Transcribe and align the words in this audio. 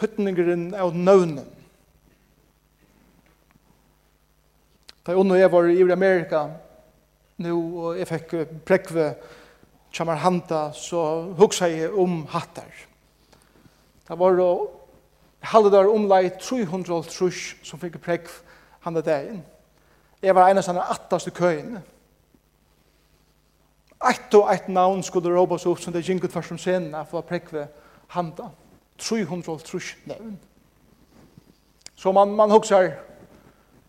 tøtningeren 0.00 0.70
av 0.74 0.94
nøvnen. 0.96 1.46
Da 5.06 5.12
jeg 5.12 5.20
og 5.20 5.38
jeg 5.38 5.52
var 5.52 5.68
i 5.68 5.92
Amerika 5.92 6.42
nå, 7.40 7.54
og 7.56 7.98
jeg 7.98 8.08
fikk 8.08 8.34
prekve 8.68 9.14
kjammer 9.92 10.20
handa, 10.22 10.70
så 10.76 11.32
hugsa 11.38 11.70
jeg 11.70 11.92
om 11.92 12.26
hattar. 12.30 12.68
Det 14.08 14.18
var 14.18 14.36
der 15.70 15.88
omlai 15.88 16.30
300 16.40 17.02
trus 17.08 17.56
som 17.62 17.80
fikk 17.80 17.98
prekve 18.00 18.44
handa 18.84 19.00
dagen. 19.00 19.42
Jeg 20.22 20.34
var 20.34 20.50
en 20.50 20.60
av 20.60 20.66
sånne 20.66 20.84
attaste 20.92 21.32
køyene. 21.32 21.80
Eitt 24.00 24.34
og 24.36 24.48
eitt 24.52 24.68
navn 24.68 25.02
skulle 25.04 25.32
råbas 25.32 25.66
opp 25.68 25.80
som 25.80 25.92
det 25.92 26.04
gikk 26.04 26.24
ut 26.24 26.32
først 26.32 26.54
om 26.54 26.60
scenen 26.60 27.06
for 27.08 27.20
å 27.20 27.26
prekve 27.26 27.66
handa. 28.12 28.50
350 29.00 29.96
nevn. 30.06 30.38
Så 31.96 32.12
man, 32.12 32.32
man 32.36 32.50
huxar, 32.50 32.90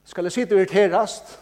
skal 0.03 0.27
jeg 0.27 0.31
sitte 0.31 0.55
irriterast, 0.55 1.37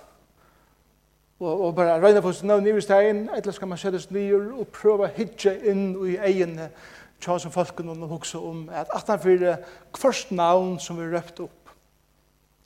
og, 1.40 1.62
og 1.62 1.76
bare 1.76 2.02
røyne 2.02 2.22
for 2.22 2.32
sin 2.32 2.48
navn 2.48 2.68
i 2.68 2.82
stein, 2.82 3.30
eller 3.36 3.52
skal 3.52 3.68
man 3.68 3.78
sættes 3.78 4.12
nyer 4.12 4.52
og 4.60 4.68
prøve 4.68 5.08
å 5.08 5.14
hitje 5.16 5.56
inn 5.72 5.94
i 6.06 6.18
egene 6.18 6.70
tja 7.20 7.36
som 7.40 7.52
folken 7.52 7.90
og 7.92 8.08
hukse 8.14 8.40
om 8.40 8.68
at 8.72 8.92
18-4 8.96 9.56
kvørst 9.96 10.32
navn 10.32 10.78
som 10.80 11.00
vi 11.00 11.08
røpt 11.10 11.42
opp 11.44 11.74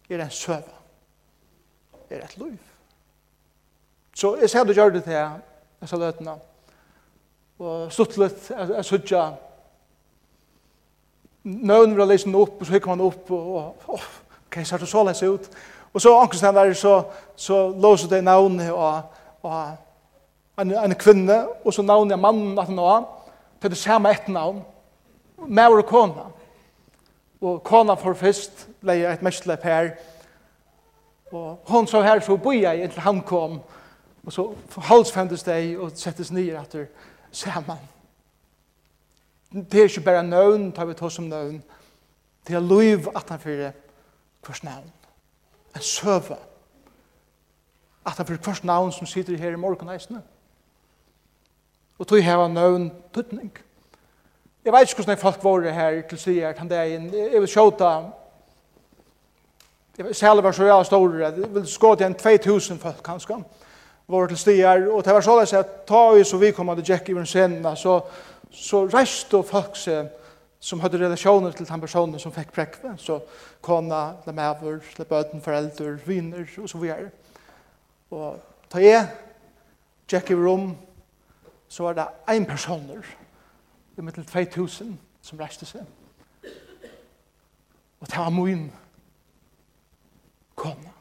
er 0.10 0.22
en 0.22 0.34
søva, 0.34 0.76
er 2.10 2.26
et 2.26 2.36
liv. 2.38 2.58
Så 4.14 4.36
jeg 4.42 4.50
ser 4.50 4.64
du 4.64 4.74
gjør 4.74 4.94
det 4.94 5.04
til 5.08 5.16
jeg, 5.16 5.40
jeg 5.82 5.90
sa 5.90 5.98
løtene, 5.98 6.36
og 7.60 7.92
stuttlet, 7.94 8.50
jeg, 8.50 8.70
jeg 8.76 8.86
sutja, 8.86 9.24
nøvn 11.44 11.98
vil 11.98 12.08
lese 12.08 12.26
den 12.26 12.36
opp, 12.36 12.60
og 12.60 12.66
så 12.66 12.74
hikker 12.74 12.94
man 12.94 13.02
opp, 13.02 13.32
og 13.32 13.76
åh, 13.88 14.10
ok, 14.46 14.60
så 14.64 14.76
er 14.76 14.84
det 14.84 14.90
så 14.90 15.04
lese 15.04 15.30
ut. 15.30 15.50
Og 15.94 16.02
så 16.02 16.14
ankerstein 16.20 16.56
der, 16.56 16.74
så, 16.74 17.04
så 17.36 17.70
låser 17.70 18.10
det 18.10 18.24
navnet 18.24 18.72
og, 18.72 19.02
og 19.44 19.76
en, 20.60 20.72
en 20.72 20.96
kvinne, 20.96 21.46
og 21.66 21.74
så 21.74 21.82
navnet 21.82 22.16
av 22.16 22.24
mannen 22.24 22.60
at 22.60 22.70
han 22.72 22.80
var, 22.82 23.04
til 23.62 23.70
det 23.70 23.78
samme 23.78 24.12
ett 24.12 24.28
navn, 24.28 24.64
med 25.48 25.68
og 25.68 25.86
kona. 25.86 26.26
Og 27.42 27.64
kona 27.64 27.94
for 27.94 28.14
først, 28.14 28.68
leie 28.82 29.14
et 29.14 29.22
mestlepp 29.24 29.64
her, 29.64 29.94
og 31.32 31.60
hon 31.66 31.88
så 31.88 32.02
her, 32.02 32.20
så 32.20 32.38
boi 32.38 32.62
jeg 32.62 32.84
inntil 32.84 33.02
han 33.02 33.22
kom, 33.26 33.60
og 34.26 34.34
så 34.34 34.46
halsfendes 34.78 35.44
deg 35.44 35.80
og 35.82 35.92
settes 35.98 36.32
nye 36.32 36.56
etter 36.62 36.86
sammen 37.32 37.80
det 39.54 39.80
er 39.80 39.84
ikke 39.84 40.02
bare 40.02 40.24
nøvn, 40.24 40.72
tar 40.72 40.86
vi 40.90 40.94
ta 40.98 41.10
som 41.10 41.26
nøvn, 41.30 41.64
det 42.48 42.56
er 42.56 42.64
liv 42.66 43.08
at 43.16 43.30
han 43.30 43.40
fyrir 43.40 43.72
hvers 44.46 44.64
navn, 44.64 44.90
en 45.76 45.82
søve, 45.82 46.38
at 48.06 48.18
han 48.18 48.26
fyrir 48.26 48.42
hvers 48.42 48.64
navn 48.64 48.92
som 48.92 49.08
sitter 49.08 49.38
her 49.38 49.52
i 49.54 49.56
morgen 49.56 49.62
morgenheisene. 49.62 50.22
Og 52.00 52.08
tog 52.08 52.24
heva 52.24 52.48
nøvn 52.48 52.92
tøtning. 53.14 53.52
Jeg 54.66 54.74
vet 54.74 54.90
ikke 54.90 55.04
hvordan 55.04 55.18
folk 55.18 55.44
var 55.44 55.72
her 55.72 56.02
til 56.02 56.18
å 56.18 56.22
si 56.22 56.40
at 56.40 56.58
han 56.58 56.72
er 56.72 56.96
en, 56.98 57.10
jeg 57.14 57.42
vil 57.42 57.52
sjåta, 57.52 57.94
jeg 59.98 60.06
vil 60.06 60.16
særlig 60.16 60.44
var 60.44 60.52
så 60.52 60.66
jeg 60.66 60.86
stor, 60.86 61.16
jeg 61.20 61.54
vil 61.54 61.68
skåd 61.68 62.02
igjen 62.02 62.16
2000 62.16 62.80
folk 62.80 63.04
kanskje, 63.04 63.38
var 64.08 64.28
til 64.28 64.38
stier, 64.38 64.88
og 64.92 65.06
det 65.06 65.14
var 65.14 65.22
såleis 65.22 65.54
at 65.54 65.84
ta 65.88 66.16
i 66.18 66.24
så 66.24 66.38
vi 66.38 66.52
kom 66.52 66.76
til 66.76 66.86
Jack 66.90 67.10
i 67.10 67.14
den 67.14 67.26
scenen, 67.26 67.76
så 67.78 68.00
så 68.54 68.86
reiste 68.86 69.42
folk 69.44 69.78
seg 69.78 70.12
som 70.64 70.80
hadde 70.80 71.00
relasjoner 71.02 71.52
til 71.52 71.68
den 71.68 71.82
personen 71.82 72.20
som 72.20 72.32
fikk 72.32 72.54
prekve, 72.56 72.94
så 72.98 73.18
kona, 73.62 74.14
eller 74.22 74.36
maver, 74.38 74.80
eller 74.94 75.10
bøten, 75.10 75.42
foreldre, 75.44 75.98
viner, 76.06 76.46
og 76.62 76.70
så 76.70 76.80
videre. 76.80 77.10
Og 78.12 78.38
ta 78.72 78.80
jeg, 78.80 79.10
tjekk 80.08 80.32
i 80.32 80.38
rom, 80.40 80.70
så 81.68 81.84
var 81.84 81.98
det 81.98 82.08
en 82.32 82.46
personer, 82.46 83.04
i 83.98 84.02
mittel 84.02 84.26
2000, 84.26 84.96
som 85.22 85.40
reiste 85.40 85.68
seg. 85.68 85.84
Og 88.00 88.08
det 88.08 88.18
var 88.18 88.30
min 88.30 88.72
kona, 90.56 90.96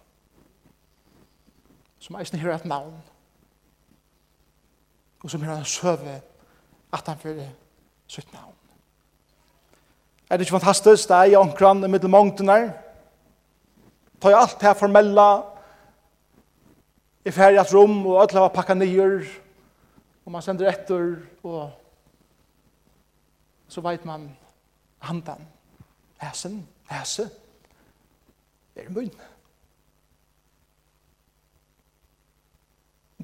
som 1.99 2.19
eisen 2.19 2.39
hører 2.39 2.59
et 2.59 2.67
navn, 2.67 2.99
og 5.23 5.31
som 5.31 5.43
hører 5.43 5.63
en 5.63 5.65
søve 5.65 6.21
at 6.93 7.07
han 7.09 7.19
fyrir 7.19 7.49
sitt 8.07 8.33
navn. 8.33 8.55
Er 10.31 10.37
det 10.37 10.47
ikke 10.47 10.59
fantastisk? 10.59 11.09
Det 11.09 11.17
er 11.17 11.33
i 11.33 11.35
omkran 11.35 11.85
i 11.85 11.89
middelmångten 11.89 12.49
her. 12.49 12.71
Ta 14.21 14.31
jo 14.31 14.39
alt 14.39 14.61
det 14.61 14.77
formella 14.77 15.29
i 17.25 17.31
feriat 17.31 17.75
rom 17.75 18.07
og 18.07 18.21
alt 18.23 18.35
det 18.35 18.41
var 18.41 18.55
pakka 18.55 18.75
nyer 18.75 19.25
og 20.25 20.33
man 20.33 20.43
sender 20.43 20.71
etter 20.71 21.17
og 21.43 21.71
så 23.69 23.83
veit 23.83 24.05
man 24.07 24.29
handan 25.03 25.47
hesen, 26.23 26.63
hese 26.91 27.29
er 28.77 28.91
munn. 28.93 29.11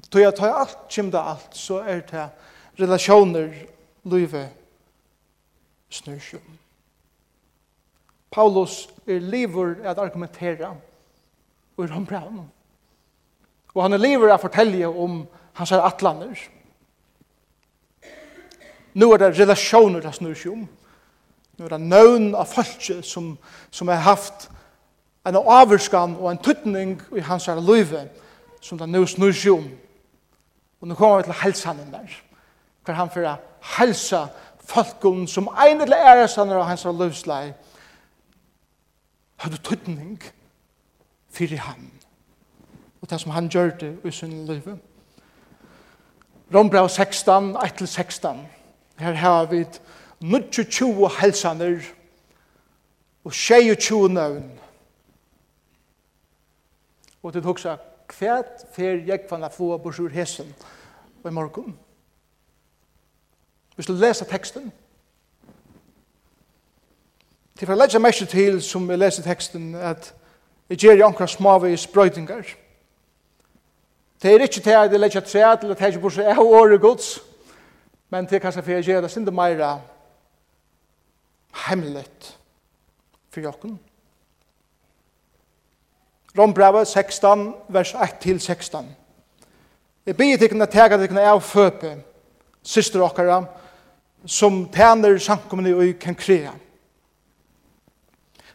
Tog 0.09 0.21
jeg 0.21 0.35
tar 0.37 0.55
alt, 0.55 0.77
kjem 0.89 1.11
det 1.11 1.19
alt, 1.21 1.55
så 1.57 1.81
er 1.83 2.01
det 2.07 2.25
relationer 2.79 3.53
løyve 4.03 4.49
snørsjum. 5.89 6.59
Paulus 8.31 8.89
er 9.07 9.19
livur 9.19 9.75
at 9.83 9.97
argumentera 9.97 10.75
og 11.77 11.83
er 11.83 11.91
hombraun. 11.91 12.51
Og 13.73 13.83
han 13.83 13.93
er 13.93 13.97
livur 13.97 14.33
at 14.33 14.41
fortelje 14.41 14.87
om 14.87 15.27
hans 15.53 15.71
er 15.71 15.81
atlaner. 15.81 16.37
Nå 18.93 19.11
er 19.13 19.17
det 19.17 19.39
relationer 19.39 20.01
til 20.01 20.13
om. 20.51 20.67
Nå 21.57 21.65
er 21.65 21.69
det 21.69 21.81
nøvn 21.81 22.31
av 22.35 22.47
falske 22.47 23.01
som, 23.03 23.37
som 23.71 23.87
har 23.87 24.01
haft 24.05 24.49
en 25.27 25.35
avvurskan 25.35 26.15
og 26.15 26.31
en 26.31 26.41
tuttning 26.43 26.95
i 27.17 27.19
hans 27.19 27.47
er 27.47 27.59
løyve 27.61 28.07
som 28.61 28.77
det 28.77 28.89
nå 28.89 29.05
om. 29.51 29.69
Og 30.81 30.87
nå 30.87 30.95
kommer 30.95 31.17
vi 31.17 31.23
til 31.23 31.41
helsanen 31.43 31.91
der 31.91 32.28
for 32.89 32.97
han 32.97 33.11
for 33.13 33.27
å 33.29 33.35
helse 33.77 34.23
folken 34.69 35.27
som 35.29 35.49
ein 35.53 35.81
eller 35.81 36.01
ære 36.09 36.27
av 36.41 36.65
hans 36.65 36.85
løvslei 36.85 37.53
hadde 39.39 39.61
tøtning 39.63 40.17
fyrir 41.29 41.61
han 41.67 41.91
og 43.01 43.09
det 43.09 43.19
som 43.21 43.31
han 43.31 43.49
gjør 43.49 43.69
det 43.79 43.91
i 44.03 44.11
sin 44.11 44.45
liv 44.49 44.71
Rombrau 46.49 46.87
16, 46.87 47.55
1-16 47.55 48.41
her 48.99 49.13
har 49.13 49.45
vi 49.45 49.65
22 50.21 51.09
helsaner 51.21 51.85
og 53.23 53.33
22 53.33 54.09
nøvn. 54.09 54.49
Og 57.23 57.33
det 57.33 57.43
tok 57.43 57.61
seg 57.61 57.85
kvært 58.09 58.65
fer 58.73 59.03
jeg 59.05 59.27
kvann 59.27 59.45
a 59.45 59.51
få 59.53 59.75
borsur 59.77 60.09
hesen 60.09 60.49
og 61.21 61.29
i 61.29 61.35
morgen 61.35 61.77
hvis 63.79 63.85
du 63.85 63.93
leser 63.93 64.25
teksten, 64.25 64.71
til 67.55 67.67
for 67.67 67.71
å 67.71 67.79
legge 67.79 67.99
mest 68.03 68.25
til 68.27 68.57
som 68.59 68.83
vi 68.89 68.95
leser 68.97 69.23
teksten, 69.23 69.69
at 69.75 70.09
jeg 70.67 70.81
gjør 70.81 70.97
jo 70.99 71.05
omkring 71.05 71.29
smave 71.31 71.69
sprøytingar. 71.79 72.49
Det 74.19 74.33
er 74.33 74.43
ikke 74.43 74.59
til 74.65 74.75
at 74.75 74.91
jeg 74.91 74.99
legger 74.99 75.23
tre, 75.23 75.43
til 75.61 75.71
at 75.71 75.79
jeg 75.79 75.93
ikke 75.93 76.01
burde 76.01 76.33
ha 76.35 76.43
året 76.43 76.81
gods, 76.81 77.21
men 78.11 78.27
til 78.27 78.41
kanskje 78.43 78.63
for 78.65 78.71
jeg 78.71 78.83
gjør 78.83 79.05
det 79.05 79.11
sinde 79.13 79.31
meira 79.31 79.69
hemmelig 81.69 82.03
for 83.31 83.47
jokken. 83.47 83.79
Rombrevet 86.37 86.87
16, 86.87 87.47
vers 87.69 87.95
1-16. 87.95 88.91
Jeg 90.05 90.19
blir 90.19 90.35
tikkene 90.37 90.67
tega 90.67 90.99
tikkene 90.99 91.23
av 91.31 91.39
føpe, 91.47 91.95
syster 92.59 93.07
okkara, 93.07 93.39
som 94.25 94.69
tæner 94.69 95.17
samkommende 95.17 95.75
og 95.75 95.99
kan 95.99 96.15
krea. 96.15 96.51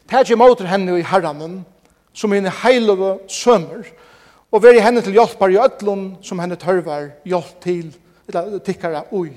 Tæt 0.09 0.29
jeg 0.29 0.37
måter 0.37 0.65
henne 0.65 0.99
i 0.99 1.03
herranen, 1.03 1.65
som 2.13 2.31
henne 2.31 2.51
heilove 2.63 3.19
sømmer, 3.27 3.83
og 4.51 4.63
veri 4.63 4.79
henne 4.79 5.01
til 5.01 5.13
hjelpar 5.13 5.47
i 5.47 5.57
ødlun, 5.57 6.17
som 6.21 6.39
henne 6.39 6.55
tørvar 6.55 7.09
hjelp 7.25 7.61
til, 7.61 7.95
eller 8.27 8.59
tikkara 8.59 9.03
ui. 9.11 9.31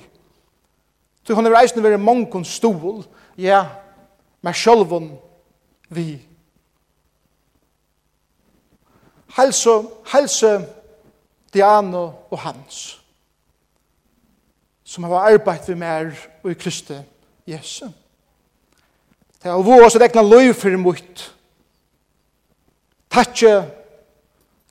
Så 1.24 1.34
hon 1.34 1.46
er 1.46 1.56
reisende 1.56 1.84
veri 1.84 1.96
mongon 1.96 2.44
stol, 2.44 3.04
ja, 3.38 3.64
med 4.42 4.54
sjølvun 4.54 5.10
vi. 5.88 6.20
Helse, 9.36 9.82
helse, 10.12 10.66
Diano 11.54 12.10
og 12.30 12.38
Hans 12.38 12.97
som 14.88 15.04
har 15.04 15.32
arbeidt 15.32 15.68
vi 15.68 15.74
mer 15.74 16.10
og 16.42 16.50
i 16.50 16.54
Kristi 16.54 16.94
Jesu. 17.46 17.86
Det 19.42 19.50
er 19.50 19.62
vår 19.62 19.84
oss 19.84 19.96
et 19.96 20.14
løy 20.14 20.52
for 20.54 20.76
mot. 20.76 21.34
Tatje, 23.10 23.70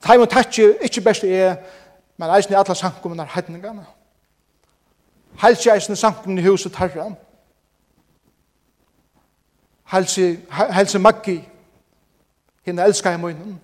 time 0.02 0.22
og 0.22 0.30
tatje, 0.30 0.74
ikkje 0.82 1.04
best 1.04 1.24
er, 1.24 1.54
men 2.16 2.34
eisen 2.34 2.52
i 2.52 2.56
alle 2.58 2.74
sankumene 2.74 3.22
er 3.22 3.30
heidningene. 3.34 3.86
Helsi 5.38 5.70
eisen 5.70 5.92
i 5.92 5.96
sankumene 5.96 6.42
i 6.42 6.48
huset 6.50 6.76
herre. 6.76 7.14
Helsi, 9.92 10.36
helsi 10.50 10.98
maggi, 10.98 11.38
henne 12.66 12.84
elskar 12.84 13.14
i 13.14 13.22
munnen, 13.22 13.60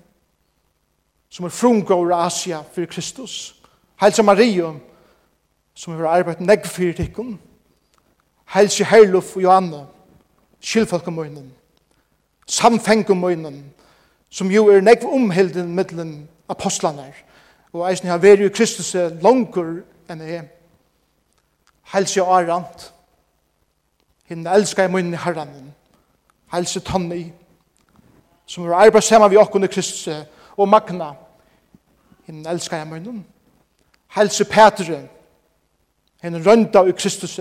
som 1.28 1.44
er 1.44 1.50
frungåra 1.50 2.26
Asia 2.26 2.62
for 2.62 2.86
Kristus. 2.86 3.56
Helsi 4.00 4.22
Maria, 4.22 4.72
som 5.74 5.96
har 5.96 6.06
arbeidt 6.06 6.40
negg 6.40 6.66
fyrir 6.66 6.94
tikkum, 6.94 7.38
helsi 8.54 8.84
herluf 8.84 9.36
og 9.36 9.42
Johanna, 9.42 9.84
skilfolk 10.60 11.06
om 11.08 11.18
munnen, 11.18 11.52
samfeng 12.46 13.10
om 13.10 13.16
munnen, 13.16 13.74
som 14.30 14.50
jo 14.50 14.68
er 14.68 14.80
negg 14.80 15.04
omhilden 15.04 15.74
middelen 15.74 16.28
apostlene, 16.48 17.12
og 17.72 17.90
eisen 17.90 18.08
har 18.08 18.22
veri 18.22 18.48
Kristus 18.48 18.94
langer 18.94 19.80
enn 20.10 20.22
jeg, 20.22 20.44
helse 21.94 22.22
og 22.22 22.36
arant, 22.38 22.92
hinn 24.30 24.46
elskar 24.46 24.88
i 24.88 24.92
munnen 24.92 25.18
herranen, 25.18 25.72
helsi 26.52 26.80
sum 26.80 27.10
som 28.46 28.64
har 28.64 28.86
arbeidt 28.86 29.04
saman 29.04 29.30
vi 29.30 29.36
okkur 29.36 29.66
Kristus 29.66 30.08
og 30.56 30.68
magna, 30.68 31.14
hinn 32.26 32.46
elskar 32.46 32.84
i 32.84 32.88
munnen, 32.88 33.24
helsi 34.08 34.44
Petre, 34.44 35.08
en 36.24 36.46
rønda 36.46 36.82
i 36.82 36.92
Kristus, 36.92 37.40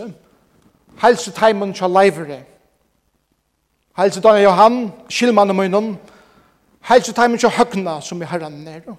helse 1.01 1.31
teimen 1.31 1.73
til 1.73 1.89
leivere, 1.89 2.43
helse 3.97 4.21
Daniel 4.21 4.43
Johan, 4.43 4.91
skilmann 5.09 5.49
og 5.49 5.55
munnen, 5.55 5.97
helse 6.89 7.13
teimen 7.13 7.39
til 7.39 7.49
høgna 7.49 8.01
som 8.01 8.21
i 8.21 8.25
herren 8.25 8.51
nere. 8.51 8.95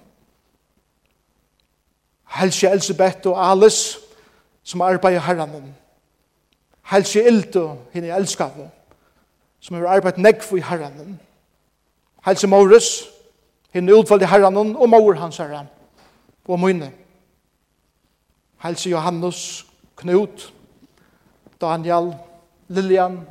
Helse 2.35 2.67
Elisabeth 2.67 3.27
og 3.27 3.51
Alice 3.51 3.99
som 4.63 4.81
arbeider 4.81 5.19
herren. 5.19 5.75
Helse 6.91 7.23
Ildo, 7.23 7.75
henne 7.93 8.07
jeg 8.07 8.17
elskar 8.17 8.51
som 9.59 9.75
har 9.75 9.87
arbeidt 9.87 10.17
negv 10.17 10.57
i 10.57 10.61
herren. 10.61 11.19
Helse 12.25 12.47
Morris, 12.47 13.03
henne 13.73 13.95
utvalg 13.95 14.21
i 14.21 14.25
herren 14.25 14.57
og 14.57 14.89
mor 14.89 15.13
hans 15.13 15.37
herren. 15.37 15.67
og 16.47 16.59
munnen. 16.59 16.93
Helse 18.63 18.89
Johannes, 18.89 19.65
Knut, 19.95 20.53
Daniel, 21.61 22.13
Lilian, 22.67 23.27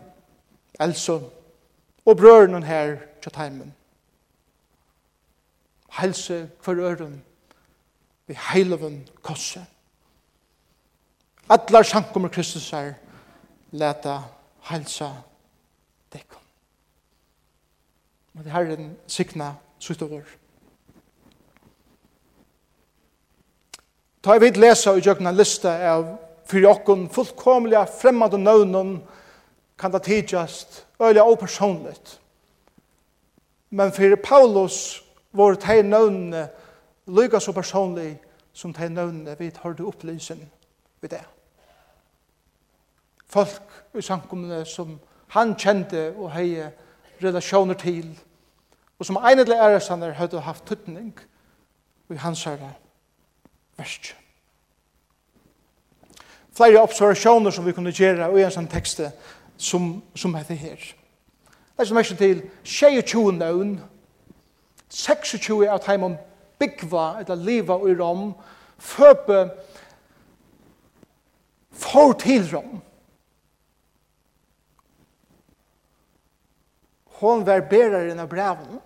Elsa 0.81 1.19
og 2.05 2.17
brøren 2.17 2.63
her 2.63 2.97
til 3.23 3.33
heimen. 3.37 3.75
Helse 6.01 6.51
for 6.61 6.73
øren 6.73 7.25
vi 8.27 8.39
heiloven 8.53 9.09
kosse. 9.23 9.67
Atlar 11.51 11.83
sankummer 11.83 12.29
Kristus 12.29 12.73
er 12.73 12.95
leta 13.71 14.19
helsa 14.71 15.11
dekon. 16.13 16.41
Og 18.35 18.45
det 18.45 18.53
herren 18.53 18.97
sikna 19.07 19.55
suttovor. 19.79 20.23
Ta 24.23 24.39
vi 24.39 24.51
lesa 24.51 24.95
i 24.97 25.03
jøkna 25.05 25.31
lista 25.31 25.75
av 25.91 26.07
fyrir 26.47 26.69
okkun 26.69 27.09
fullkomliga 27.11 27.85
fremmande 27.85 28.39
nøvnum 28.39 28.99
kan 29.79 29.93
det 29.93 30.03
tidsast 30.03 30.87
øyla 31.03 31.23
opersonligt. 31.23 32.21
Men 33.71 33.93
fyrir 33.93 34.17
Paulus 34.17 35.03
var 35.33 35.55
tei 35.55 35.83
nøvnene 35.83 36.49
lykka 37.07 37.41
så 37.41 37.53
personlig 37.53 38.21
som 38.53 38.73
tei 38.73 38.89
nøvnene 38.89 39.37
vi 39.39 39.51
tar 39.51 39.75
det 39.75 39.87
opplysen 39.87 40.51
ved 41.01 41.11
det. 41.11 41.25
Folk 43.27 43.63
i 43.95 44.03
samkommene 44.03 44.65
som 44.65 44.99
han 45.35 45.57
kjente 45.59 46.13
og 46.17 46.31
hei 46.33 46.63
relasjoner 47.23 47.75
til, 47.75 48.21
og 48.99 49.07
som 49.07 49.17
egnet 49.17 49.49
lærer 49.49 49.79
sanner 49.83 50.15
hadde 50.15 50.41
haft 50.41 50.67
tøtning 50.67 51.15
i 52.11 52.21
hans 52.21 52.45
herre 52.45 52.75
verskjøn 53.79 54.24
flere 56.57 56.83
observasjoner 56.83 57.51
som 57.51 57.67
vi 57.67 57.73
kunne 57.73 57.93
gjøre 57.95 58.31
i 58.39 58.45
en 58.45 58.55
sånn 58.55 58.71
tekst 58.71 59.03
som, 59.57 60.03
som 60.15 60.35
heter 60.35 60.59
her. 60.59 60.79
Det 61.75 61.83
er 61.83 61.91
som 61.91 61.99
er 61.99 62.15
til 62.19 62.43
22 62.63 63.25
nøvn, 63.41 63.75
26 64.95 65.67
av 65.67 65.83
heimen 65.89 66.15
byggva 66.59 67.07
eller 67.21 67.41
liva 67.41 67.79
i 67.89 67.95
rom, 67.99 68.29
føpe 68.79 69.49
for 71.75 72.15
til 72.23 72.47
rom. 72.53 72.79
Hon 77.19 77.47
var 77.47 77.67
beraren 77.71 78.21
av 78.21 78.29
breven. 78.31 78.81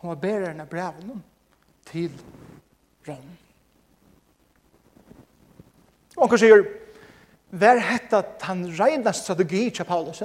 Hon 0.00 0.12
var 0.12 0.20
beraren 0.20 0.60
av 0.60 0.68
breven 0.68 1.22
til 1.88 2.12
rom. 3.08 3.39
Og 6.16 6.30
han 6.30 6.40
sier, 6.40 6.64
vær 7.50 7.80
hetta 7.82 8.22
han 8.46 8.64
reina 8.78 9.12
strategi 9.12 9.68
til 9.70 9.84
Paulus. 9.84 10.22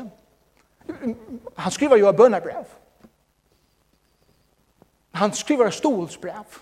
Han 1.58 1.72
skriver 1.72 2.02
jo 2.02 2.10
av 2.10 2.18
bønabrev. 2.18 2.66
Han 5.16 5.34
skriver 5.34 5.70
stolsbrev. 5.72 6.62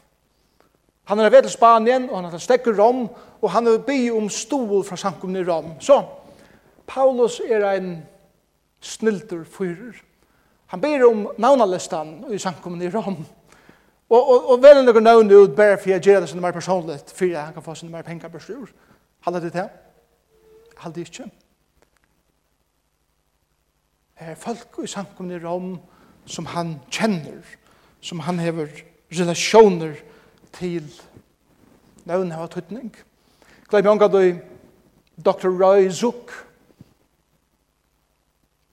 Han 1.04 1.20
er 1.20 1.30
ved 1.30 1.42
til 1.44 1.52
Spanien, 1.52 2.10
og 2.10 2.22
han 2.22 2.32
har 2.32 2.40
stekket 2.40 2.80
Rom, 2.80 3.10
og 3.42 3.52
han 3.52 3.68
er 3.68 3.82
by 3.84 4.12
om 4.16 4.30
stol 4.30 4.84
fra 4.88 4.96
samkomne 4.96 5.42
i 5.42 5.48
Rom. 5.48 5.74
Så, 5.80 6.04
Paulus 6.88 7.42
er 7.50 7.66
en 7.72 8.06
snilter 8.80 9.44
fyrer. 9.44 10.00
Han 10.68 10.82
ber 10.82 11.04
om 11.08 11.28
navnalistan 11.38 12.24
i 12.32 12.38
samkomne 12.38 12.86
i 12.86 12.90
Rom. 12.90 13.26
Og, 14.10 14.30
og, 14.30 14.50
og 14.52 14.64
vel 14.64 14.84
noen 14.86 15.04
navn 15.04 15.32
ut 15.32 15.56
bare 15.58 15.78
for 15.78 15.90
jeg 15.90 16.04
gjør 16.06 16.24
det 16.24 16.30
som 16.30 16.40
det 16.40 16.48
er 16.48 16.56
personligt, 16.56 17.12
for 17.12 17.26
jeg 17.26 17.54
kan 17.54 17.66
få 17.66 17.76
sånn 17.76 17.92
mer 17.92 18.06
penger 18.06 18.30
på 18.30 18.42
styr. 18.44 18.72
Halda 19.24 19.40
det 19.40 19.52
til? 19.56 19.70
Halda 20.78 21.00
det 21.00 21.08
ikke. 21.08 21.30
Det 24.20 24.30
er 24.32 24.36
folk 24.36 24.80
i 24.84 24.88
samkomne 24.88 25.36
i 25.36 25.44
Rom 25.44 25.78
som 26.26 26.46
han 26.46 26.78
kjenner, 26.92 27.42
som 28.02 28.20
han 28.24 28.40
hever 28.40 28.68
relasjoner 29.12 29.96
til 30.54 30.88
nøvn 32.06 32.32
hava 32.32 32.48
tøtning. 32.48 32.92
Gleim 33.70 33.86
jonga 33.86 34.08
du 34.08 34.40
Dr. 35.26 35.50
Roy 35.50 35.90
Zook 35.90 36.32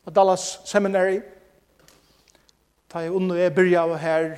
av 0.07 0.15
Dallas 0.15 0.61
Seminary 0.65 1.21
ta 2.91 3.05
jeg 3.05 3.15
unnu 3.15 3.37
er 3.39 3.53
byrja 3.55 3.85
av 3.87 3.97
her 4.03 4.33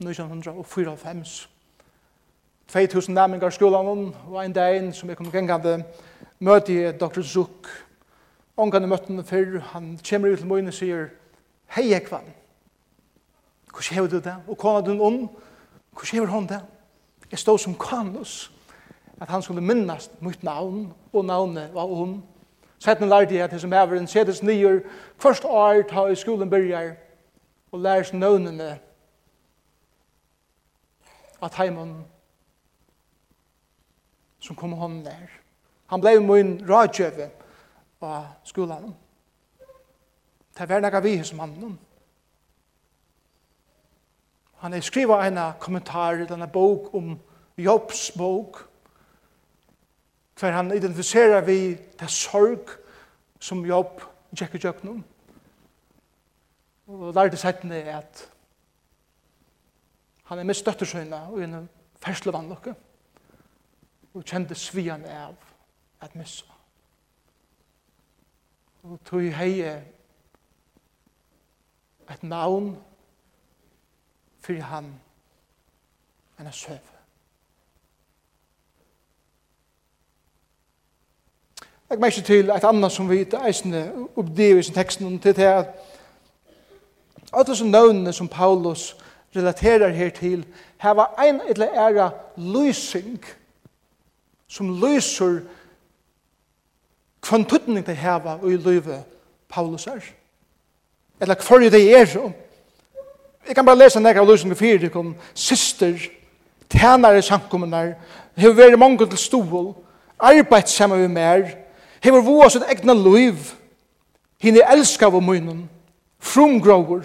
1904 0.00 0.54
og 0.56 0.64
1905 0.66 1.49
2000 2.70 3.14
nærmengar 3.14 3.50
skolan 3.50 4.14
og 4.30 4.44
ein 4.44 4.52
dag 4.52 4.94
som 4.94 5.08
jeg 5.08 5.16
kom 5.16 5.30
gengande 5.30 5.84
møte 6.38 6.74
jeg 6.74 7.00
Dr. 7.00 7.22
Zuck. 7.22 7.66
Ångan 8.56 8.88
møtte 8.88 9.06
han 9.06 9.24
før, 9.24 9.58
han 9.58 9.98
kommer 10.10 10.30
ut 10.30 10.38
til 10.38 10.46
møyen 10.46 10.70
og 10.70 10.74
sier, 10.74 11.08
hei 11.74 11.94
Ekvan, 11.94 12.28
hvordan 13.72 13.94
hever 13.94 14.08
du 14.08 14.16
det? 14.16 14.34
Og 14.48 14.58
kona 14.58 14.80
du 14.86 15.02
om, 15.02 15.16
hvordan 15.90 16.12
hever 16.12 16.26
hon 16.26 16.46
det? 16.46 16.60
Jeg 17.30 17.38
stod 17.38 17.58
som 17.58 17.74
kanus, 17.74 18.52
at 19.20 19.28
han 19.28 19.42
skulle 19.42 19.60
minnast 19.60 20.22
mitt 20.22 20.42
navn, 20.42 20.92
og 21.12 21.24
navnet 21.24 21.74
var 21.74 21.86
hon. 21.86 22.22
Sætten 22.78 23.08
lærte 23.08 23.34
jeg 23.34 23.50
til 23.50 23.60
som 23.60 23.72
hever 23.72 23.98
en 23.98 24.08
nyer, 24.42 24.80
først 25.18 25.44
år 25.44 25.82
ta 25.88 26.06
i 26.06 26.14
skolen 26.14 26.50
byrjar, 26.50 26.94
og 27.72 27.80
lærer 27.80 28.02
seg 28.02 28.18
navnene 28.18 28.78
at 31.42 31.54
heimann 31.54 32.04
som 34.40 34.56
kom 34.56 34.72
hånden 34.72 35.04
der. 35.04 35.28
Han 35.86 36.00
blei 36.00 36.18
min 36.18 36.58
rådgjøve 36.68 37.30
av 38.00 38.26
skolan. 38.44 38.94
Det 40.58 40.68
var 40.68 40.80
nekka 40.80 41.00
vi 41.00 41.22
som 41.24 41.38
han 41.38 41.78
Han 44.60 44.72
er 44.72 44.80
skriva 44.80 45.26
en 45.26 45.38
kommentar 45.60 46.20
i 46.20 46.26
denne 46.26 46.46
bok 46.46 46.94
om 46.94 47.18
Jobs 47.56 48.10
bok, 48.16 48.66
hver 50.40 50.52
han 50.52 50.72
identifiserer 50.72 51.40
vi 51.40 51.76
det 52.00 52.10
sorg 52.10 52.70
som 53.40 53.64
Job 53.66 54.00
gikk 54.36 54.54
i 54.54 54.58
tjøkken 54.58 55.04
Og 56.86 57.14
lærte 57.14 57.36
settene 57.36 57.76
er 57.76 57.98
at 57.98 58.22
han 60.24 60.38
er 60.38 60.44
mest 60.44 60.60
støttersøyna 60.60 61.26
og 61.30 61.42
en 61.42 61.68
ferslevannlokke 62.02 62.74
og 64.14 64.24
kjente 64.24 64.54
svian 64.54 65.04
av 65.04 65.34
at 66.00 66.14
missa. 66.16 66.46
Og 68.82 68.98
tog 69.04 69.22
hei 69.36 69.60
et 72.10 72.22
navn 72.22 72.72
for 74.40 74.62
han 74.72 74.88
enn 76.40 76.48
a 76.48 76.52
søve. 76.52 76.96
Jeg 81.90 81.98
merker 81.98 82.22
til 82.22 82.50
et 82.54 82.64
annet 82.64 82.92
som 82.92 83.08
vi 83.10 83.24
eisende 83.46 83.82
oppdiver 84.16 84.60
i 84.60 84.62
sin 84.62 84.74
teksten 84.74 85.18
til 85.18 85.36
det 85.36 85.48
at 85.50 85.72
alle 87.32 87.56
som 87.56 87.68
nøvnene 87.68 88.12
som 88.12 88.28
Paulus 88.28 88.96
relaterer 89.36 89.88
her 89.88 90.10
til 90.10 90.46
her 90.78 90.90
var 90.90 91.14
ein 91.18 91.40
eller 91.48 91.68
æra 91.74 92.10
lysing 92.36 93.24
som 94.50 94.70
løser 94.82 95.40
hvem 97.28 97.44
tøtning 97.44 97.86
de 97.86 97.94
heva 97.94 98.38
og 98.40 98.50
i 98.52 98.56
løyve 98.56 99.02
Paulus 99.48 99.86
er. 99.86 100.02
Eller 101.20 101.34
hver 101.34 101.70
det 101.70 101.96
er. 101.96 102.32
Jeg 103.48 103.54
kan 103.54 103.64
bare 103.64 103.78
lese 103.78 104.00
nekker 104.00 104.20
av 104.20 104.28
løsning 104.28 104.56
for 104.56 104.78
til 104.78 104.90
kom 104.90 105.14
syster, 105.34 105.94
tænare 106.68 107.22
samkommunar, 107.22 107.94
hever 108.36 108.54
vært 108.54 108.78
mange 108.78 109.06
til 109.06 109.18
stol, 109.18 109.74
arbeid 110.18 110.66
sammen 110.66 111.00
med 111.00 111.08
mer, 111.08 111.50
hever 112.02 112.20
våg 112.20 112.50
sitt 112.50 112.66
egna 112.68 112.94
løyv, 112.94 113.52
henne 114.40 114.64
elskar 114.72 115.10
av 115.10 115.22
munnen, 115.22 115.68
frumgrover, 116.20 117.04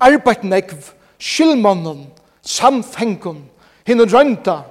arbeid 0.00 0.44
negv, 0.44 0.92
skyldmannen, 1.18 2.06
samfengen, 2.42 3.44
henne 3.86 4.06
rønta, 4.12 4.62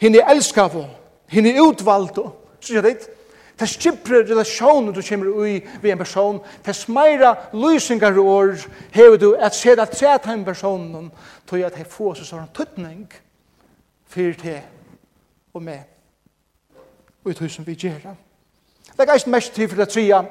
henne 0.00 0.24
elskar 0.30 0.70
av 0.72 0.97
Hinn 1.28 1.46
utvalgt 1.46 2.18
utvald, 2.18 2.32
så 2.60 2.72
sier 2.72 2.82
det, 2.82 2.98
det 3.58 3.66
er 3.66 3.70
skipre 3.72 4.22
relasjoner 4.22 4.94
du 4.94 5.02
kommer 5.02 5.28
ui 5.34 5.58
ved 5.82 5.90
en 5.90 5.98
person, 5.98 6.40
det 6.62 6.70
er 6.70 6.78
smeira 6.78 7.34
lysingar 7.52 8.14
i 8.14 8.22
år, 8.22 8.54
hever 8.94 9.16
du 9.18 9.32
at 9.34 9.54
se 9.54 9.74
det 9.76 10.04
at 10.06 10.26
hem 10.26 10.44
person 10.44 11.10
tog 11.46 11.60
at 11.60 11.78
jeg 11.78 11.86
får 11.86 12.14
så 12.14 12.24
sånn 12.24 12.52
tuttning 12.54 13.08
for 14.06 14.38
te 14.38 14.60
og 15.54 15.62
med. 15.62 15.80
Og 17.24 17.32
i 17.32 17.34
tog 17.34 17.50
som 17.50 17.66
vi 17.66 17.74
gjør. 17.74 18.14
Det 18.96 19.08
er 19.08 19.18
ikke 19.18 19.30
mest 19.34 19.54
tid 19.54 19.68
for 19.68 19.82
det 19.82 19.88
tria, 19.88 20.22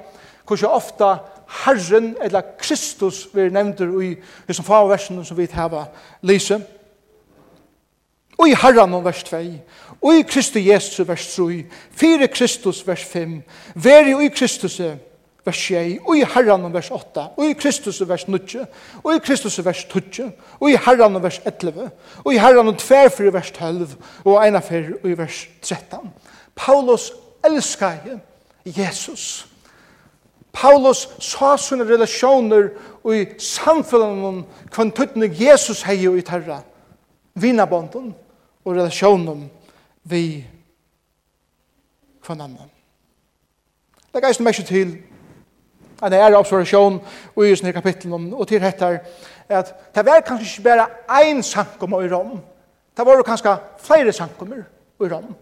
hvordan 0.47 0.71
ofta 0.71 1.17
Herren 1.65 2.15
eller 2.21 2.55
Kristus 2.59 3.27
vi 3.33 3.49
nevnter 3.49 3.91
i 4.01 4.15
disse 4.47 4.63
faversen 4.63 5.25
som 5.25 5.37
vi 5.37 5.47
har 5.51 5.91
lyse 6.21 6.61
Og 8.37 8.49
i 8.49 8.55
Herren 8.55 8.93
om 8.93 9.05
vers 9.05 9.23
2. 9.23 9.37
Og 10.01 10.15
i 10.15 10.21
Kristus 10.21 10.65
Jesus, 10.65 11.07
vers 11.07 11.35
3, 11.35 11.65
fire 11.91 12.27
Kristus 12.27 12.87
vers 12.87 13.03
5, 13.03 13.41
veri 13.75 14.13
og 14.13 14.23
i 14.23 14.29
Kristus 14.29 14.79
vers 15.45 15.57
6, 15.57 15.99
og 16.05 16.17
i 16.17 16.25
Herran 16.35 16.73
vers 16.73 16.91
8, 16.91 17.25
og 17.37 17.45
i 17.45 17.53
Kristus 17.53 18.01
vers 18.07 18.27
9, 18.27 18.39
og 19.03 19.15
i 19.15 19.19
Kristus 19.19 19.65
vers 19.65 19.83
12, 19.89 20.31
og 20.59 20.71
i 20.71 20.77
Herran 20.85 21.23
vers 21.23 21.41
11, 21.45 21.89
og 22.23 22.33
i 22.33 22.37
Herran 22.37 22.75
tverfri 22.75 23.33
vers 23.33 23.51
12, 23.51 23.95
og 24.25 24.39
eina 24.45 24.59
fyrir 24.59 24.99
og 25.03 25.09
i 25.09 25.17
vers 25.17 25.47
13. 25.61 26.11
Paulus 26.55 27.11
elskar 27.45 27.97
Jesus. 28.65 29.47
Paulus 30.53 31.07
sa 31.19 31.55
sine 31.57 31.85
relasjoner 31.85 32.71
og 33.03 33.13
i 33.13 33.25
samfunnet 33.39 34.45
kvann 34.73 34.91
tuttning 34.91 35.35
Jesus 35.37 35.83
hei 35.85 35.99
i 36.01 36.23
terra, 36.25 36.63
vinabånden 37.37 38.15
og 38.65 38.73
relasjonen 38.73 39.45
vi 40.09 40.47
kvann 42.23 42.41
annan. 42.41 42.71
Det 44.13 44.23
er 44.23 44.27
eisen 44.27 44.45
mest 44.47 44.65
til 44.67 44.97
en 46.03 46.13
ære 46.13 46.37
observasjon 46.37 46.99
i 47.37 47.55
denne 47.55 47.73
kapitlen 47.73 48.33
og 48.33 48.47
til 48.47 48.63
hettar 48.63 48.99
at 49.49 49.73
det 49.95 50.05
var 50.05 50.21
kanskje 50.25 50.57
ikke 50.57 50.63
bare 50.69 50.87
ein 51.21 51.43
sankum 51.43 51.93
i 51.93 52.07
Rom. 52.11 52.39
Det 52.97 53.05
var 53.05 53.23
kanskje 53.23 53.57
flere 53.79 54.13
sankummer 54.13 54.63
i 54.99 55.09
Rom. 55.11 55.35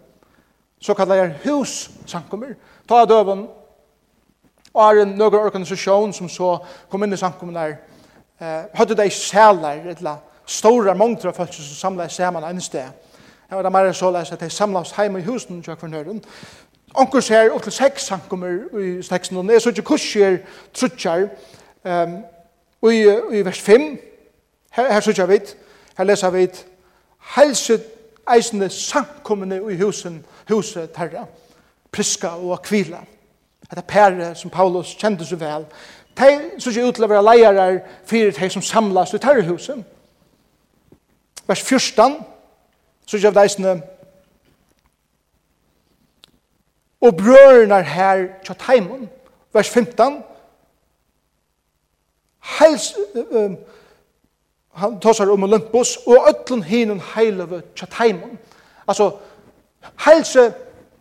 Så 0.80 0.94
kallar 0.94 1.14
jeg 1.14 1.38
hus 1.44 1.90
sankummer. 2.06 2.54
Ta 2.88 3.04
døven 3.04 3.48
og 4.74 4.82
er 4.84 5.02
en 5.02 5.16
nøkker 5.18 5.38
organisasjon 5.38 6.12
som 6.12 6.28
så 6.28 6.58
kom 6.90 7.02
inn 7.02 7.12
i 7.12 7.16
sankummen 7.16 7.56
der 7.56 7.76
eh, 8.40 8.68
hadde 8.74 8.96
de 8.96 9.10
sæler 9.10 9.88
eller 9.96 10.16
store 10.46 10.94
mongter 10.94 11.28
av 11.28 11.34
folk 11.34 11.52
som 11.52 11.64
samlet 11.64 12.12
sammen 12.12 12.44
en 12.44 12.60
sted 12.60 13.05
Det 13.48 13.56
var 13.56 13.62
det 13.62 13.72
mer 13.72 13.92
så 13.92 14.10
lest 14.10 14.32
at 14.32 14.40
de 14.40 14.50
samlas 14.50 14.90
heim 14.90 15.16
i 15.16 15.22
husen 15.22 15.62
til 15.62 15.90
nøren. 15.90 16.24
Onkur 16.94 17.20
ser 17.20 17.50
opp 17.50 17.62
til 17.62 17.72
seks 17.72 18.02
sankummer 18.02 18.78
i 18.80 19.02
steksen, 19.02 19.36
og 19.36 19.44
det 19.44 19.54
er 19.54 19.58
så 19.58 19.68
ikke 19.68 19.82
kursier 19.82 20.38
trutjar. 20.74 21.28
um, 21.84 22.16
og 22.82 22.94
i, 22.94 23.02
i 23.38 23.44
vers 23.44 23.60
5. 23.60 23.98
Her, 24.72 24.92
her 24.92 25.00
sutja 25.00 25.24
vi, 25.26 25.38
her 25.98 26.04
leser 26.04 26.30
vi 26.30 26.48
helse 27.36 27.80
eisende 28.34 28.68
sankummene 28.70 29.60
i 29.72 29.76
husen, 29.76 30.24
huset 30.48 30.90
terra, 30.90 31.26
priska 31.92 32.28
og 32.28 32.52
akvila. 32.52 32.98
Det 33.70 33.78
er 33.78 33.82
pære 33.82 34.34
som 34.34 34.50
Paulus 34.50 34.94
kjente 34.98 35.24
så 35.24 35.36
vel. 35.36 35.66
De 36.18 36.60
som 36.60 36.70
ikke 36.70 36.86
utlever 36.86 37.22
leier 37.22 37.52
er 37.52 37.78
de 38.40 38.50
som 38.50 38.62
samlas 38.62 39.14
i 39.14 39.18
terrorhuset. 39.18 39.84
Vers 41.46 41.62
14, 41.62 42.16
Så 43.06 43.18
kjøv 43.18 43.34
deisene, 43.34 43.82
og 47.00 47.16
brørene 47.16 47.82
her 47.82 48.26
kjøtt 48.44 48.62
heimen, 48.66 49.08
vers 49.54 49.70
15, 49.70 50.22
heils, 52.58 52.94
um, 53.30 53.56
han 54.76 55.00
tåsar 55.00 55.30
om 55.30 55.42
Olympus, 55.42 55.96
og 56.06 56.28
ötlun 56.28 56.62
hinun 56.62 57.02
heilöve 57.14 57.62
kjøtt 57.74 57.94
heimen. 58.00 58.38
Altså, 58.88 59.10
heilse 60.04 60.52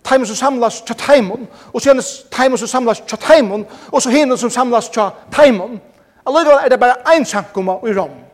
teimen 0.05 0.27
som 0.27 0.35
samlas 0.35 0.81
tja 0.81 0.93
teimen, 0.93 1.47
og 1.73 1.81
så 1.81 1.95
teimen 2.31 2.57
som 2.57 2.67
samlas 2.67 3.01
tja 3.07 3.17
teimen, 3.17 3.65
og 3.91 4.01
så 4.01 4.09
hinun 4.09 4.37
som 4.37 4.49
samlas 4.49 4.89
tja 4.89 5.09
teimen. 5.33 5.81
Allikevel 6.25 6.59
er 6.63 6.69
det 6.69 6.79
bare 6.79 7.15
ein 7.15 7.25
sankoma 7.25 7.79
i 7.87 7.93
Rom 7.97 8.24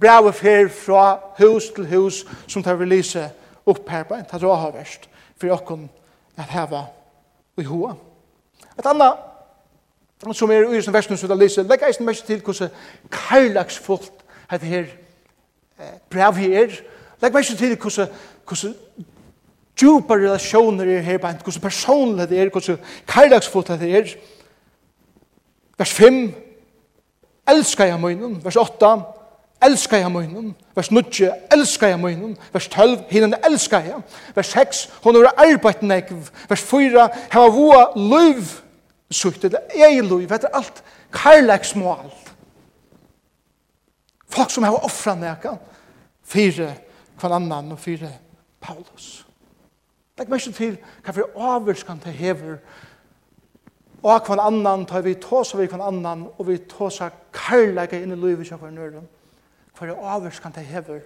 brevet 0.00 0.34
fer 0.34 0.68
fra 0.68 1.18
hus 1.38 1.70
til 1.74 1.86
hus 1.86 2.24
som 2.48 2.62
tar 2.62 2.76
vi 2.76 2.88
lyse 2.88 3.30
opp 3.66 3.88
her 3.90 4.04
på 4.04 4.14
en 4.14 4.26
tatt 4.28 4.42
råha 4.42 4.70
verst 4.74 5.08
for 5.40 5.52
åkken 5.52 5.88
at 6.36 6.52
heva 6.52 6.84
i 7.58 7.64
hoa. 7.64 7.94
Et 8.78 8.86
annet 8.86 10.32
som 10.36 10.50
er 10.50 10.68
i 10.72 10.82
sin 10.82 10.94
versen 10.94 11.16
som 11.16 11.28
tar 11.28 11.40
lyse 11.40 11.62
legg 11.62 11.84
eisen 11.86 12.06
mest 12.06 12.26
til 12.26 12.40
hvordan 12.44 12.72
karlagsfullt 13.10 14.24
het 14.50 14.62
her 14.62 14.86
eh, 15.78 15.98
brev 16.10 16.40
her 16.40 16.80
legg 17.22 17.34
mest 17.34 17.58
til 17.58 17.76
hvordan 17.76 18.08
hvordan 18.46 19.04
djupa 19.76 20.14
relasjoner 20.14 20.96
er 20.96 21.04
her 21.04 21.18
på 21.18 21.28
en 21.28 21.42
hvordan 21.42 21.60
personlig 21.60 22.28
det 22.28 22.40
er 22.40 22.50
hvordan 22.50 22.78
karlagsfullt 23.06 23.68
det 23.68 23.96
er. 23.96 24.16
Vers 25.78 25.92
5 25.92 26.34
elskar 27.48 27.84
jeg 27.84 28.00
munnen 28.00 28.44
vers 28.44 28.56
8 28.56 29.15
elskar 29.62 29.98
jeg 29.98 30.12
munnen, 30.12 30.56
vers 30.74 30.90
9, 30.90 31.30
elskar 31.52 31.88
jeg 31.88 32.00
munnen, 32.00 32.36
vers 32.52 32.68
12, 32.68 33.04
hinnen 33.10 33.34
elskar 33.44 33.84
jeg, 33.84 34.02
vers 34.34 34.52
6, 34.52 34.84
hon 35.04 35.18
har 35.18 35.34
arbeidt 35.36 35.82
nekv, 35.82 36.30
vers 36.48 36.62
4, 36.62 37.08
hava 37.32 37.50
voa 37.54 37.82
løyv, 37.96 38.52
sutt, 39.10 39.44
eller 39.44 39.74
ei 39.74 40.00
løyv, 40.00 40.32
etter 40.32 40.50
er 40.50 40.60
alt 40.60 40.82
karlagsmål. 41.14 42.10
Folk 44.28 44.50
som 44.50 44.66
hava 44.66 44.82
offra 44.84 45.14
nekka, 45.18 45.56
fire 46.26 46.72
kvann 47.18 47.32
annan 47.32 47.72
og 47.72 47.80
fire 47.80 48.10
Paulus. 48.60 49.26
Legg 50.18 50.30
mest 50.32 50.52
til 50.56 50.76
hva 51.04 51.12
for 51.12 51.48
avvurskan 51.54 52.00
til 52.00 52.12
hever, 52.16 52.58
og 54.02 54.22
kvann 54.24 54.40
annan 54.40 54.86
tar 54.86 55.04
vi 55.04 55.16
tåsa 55.20 55.58
vi 55.58 55.66
kvann 55.66 55.84
annan, 55.84 56.26
og 56.38 56.48
vi 56.48 56.58
tåsa 56.68 57.10
karlaga 57.32 57.98
inn 57.98 58.14
i 58.14 58.18
løyv, 58.18 58.44
kvann 58.44 58.78
annan, 58.78 59.08
for 59.76 59.86
det 59.86 59.96
avvarskan 60.00 60.54
det 60.56 60.66
hever 60.66 61.04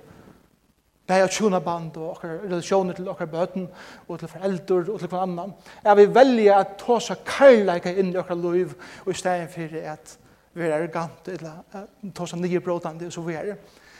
det 1.11 1.19
er 1.19 1.27
tjona 1.33 1.59
band 1.59 1.97
og 1.99 2.13
okkar 2.13 2.37
relasjoner 2.45 2.95
til 2.95 3.09
okkar 3.11 3.27
bøten 3.27 3.65
og 4.07 4.19
til 4.21 4.31
foreldre 4.31 4.93
og 4.93 5.01
til 5.01 5.09
hver 5.11 5.25
annan. 5.25 5.55
er 5.85 5.95
vi 5.99 6.07
velja 6.15 6.61
at 6.61 6.77
ta 6.79 7.01
seg 7.03 7.25
karlæka 7.27 7.91
inn 7.91 8.13
i 8.13 8.21
okkar 8.21 8.39
liv 8.39 8.77
og 9.05 9.11
i 9.11 9.19
stedet 9.19 9.51
for 9.51 9.75
at 9.93 10.13
vi 10.55 10.63
er 10.67 10.75
arrogant 10.77 11.29
eller 11.29 11.83
ta 12.15 12.27
seg 12.27 12.39
nye 12.39 12.61
brådande 12.61 13.07
og 13.07 13.13
så 13.13 13.25
vi 13.27 13.35
er. 13.35 13.57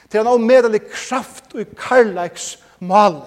Til 0.09 0.21
en 0.21 0.27
avmedelig 0.27 0.85
kraft 0.87 1.51
og 1.55 1.75
karlæks 1.77 2.63
mal. 2.79 3.21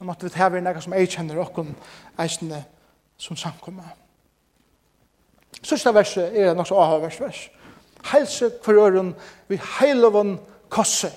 Og 0.00 0.06
måtte 0.06 0.26
vi 0.26 0.34
ta 0.34 0.48
vi 0.48 0.60
nekka 0.60 0.82
som 0.82 0.94
jeg 0.94 1.12
kjenner 1.14 1.38
okkom 1.38 1.70
eisne 2.18 2.64
som 3.18 3.38
samkomma. 3.38 3.86
Sørsta 5.62 5.94
verset 5.94 6.34
er 6.34 6.54
nok 6.54 6.66
så 6.66 6.82
aha 6.82 6.98
vers 7.06 7.20
vers. 7.20 7.46
Helse 8.04 8.50
for 8.62 8.72
øren, 8.72 9.14
vi 9.48 9.60
heiloven 9.80 10.38
kosse. 10.68 11.10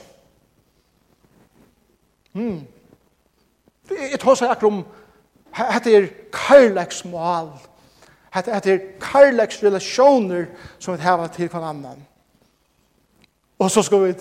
Mm. 2.34 2.68
Jeg 3.90 4.20
tar 4.20 4.36
seg 4.36 4.52
akkurat 4.52 4.74
om, 4.74 4.84
hette 5.54 5.94
er 5.98 6.08
karlagsmål, 6.34 7.50
hette 8.34 8.74
er 8.74 8.84
karlagsrelasjoner 9.02 10.46
som 10.80 10.94
vi 10.94 11.02
har 11.02 11.28
til 11.34 11.50
hver 11.50 11.66
annan. 11.72 12.06
Og 13.60 13.72
så 13.72 13.82
skal 13.84 14.06
vi 14.06 14.14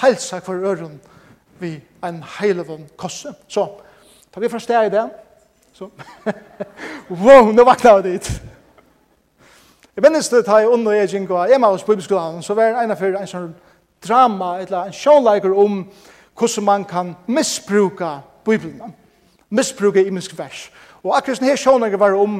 helse 0.00 0.40
for 0.40 0.52
øren, 0.54 1.00
vi 1.58 1.80
en 2.04 2.24
heilevån 2.38 2.88
kosse. 2.96 3.34
Så, 3.48 3.68
tar 4.32 4.40
vi 4.40 4.48
fra 4.48 4.58
sted 4.58 4.86
i 4.86 4.90
det, 4.90 5.10
så, 5.72 5.90
wow, 7.10 7.52
nå 7.52 7.64
vakna 7.64 7.98
vi 8.00 8.12
dit. 8.12 8.42
Jeg 10.00 10.08
minnes 10.08 10.28
det 10.32 10.46
da 10.46 10.56
jeg 10.56 10.68
under 10.72 10.94
jeg 10.96 11.08
gikk 11.12 11.30
og 11.36 11.50
jeg 11.50 11.60
var 11.60 11.74
hos 11.74 11.82
bibelskolen, 11.84 12.42
så 12.42 12.54
var 12.56 12.70
det 12.72 12.84
en 12.86 12.90
av 12.94 13.00
en 13.04 13.26
sånn 13.28 13.48
drama, 14.00 14.46
eller 14.62 14.86
en 14.86 14.94
sjånleiker 14.96 15.52
om 15.52 15.74
hvordan 16.40 16.64
man 16.64 16.84
kan 16.88 17.10
misbruka 17.28 18.22
Bibelen, 18.48 18.94
misbruka 19.50 20.00
imensk 20.00 20.32
vers. 20.38 20.70
Og 21.02 21.12
akkurat 21.12 21.36
sånn 21.36 21.50
her 21.50 21.60
sjånleiker 21.60 22.00
var 22.00 22.16
om, 22.16 22.38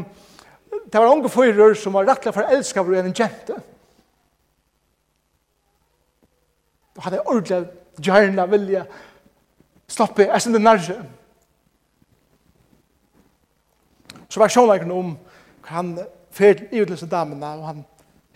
det 0.73 1.03
var 1.03 1.13
unge 1.13 1.29
fyrer 1.29 1.77
som 1.77 1.93
var 1.93 2.09
rettelig 2.09 2.33
for 2.33 2.49
elskar 2.57 2.87
for 2.87 2.97
en 2.97 3.13
jente. 3.19 3.57
Og 6.97 7.05
hadde 7.05 7.21
ordentlig 7.27 7.59
gjerne 8.01 8.47
vilja 8.55 8.87
stoppe, 9.85 10.31
jeg 10.31 10.47
sender 10.47 10.65
nærje. 10.65 10.97
Så 14.31 14.41
var 14.41 14.57
sjånleikeren 14.57 14.97
om 14.97 15.13
hva 15.61 15.77
han 15.77 15.93
fer 16.41 16.63
i 16.73 16.81
utløse 16.81 17.09
damene, 17.11 17.47
og 17.47 17.67
han 17.67 17.85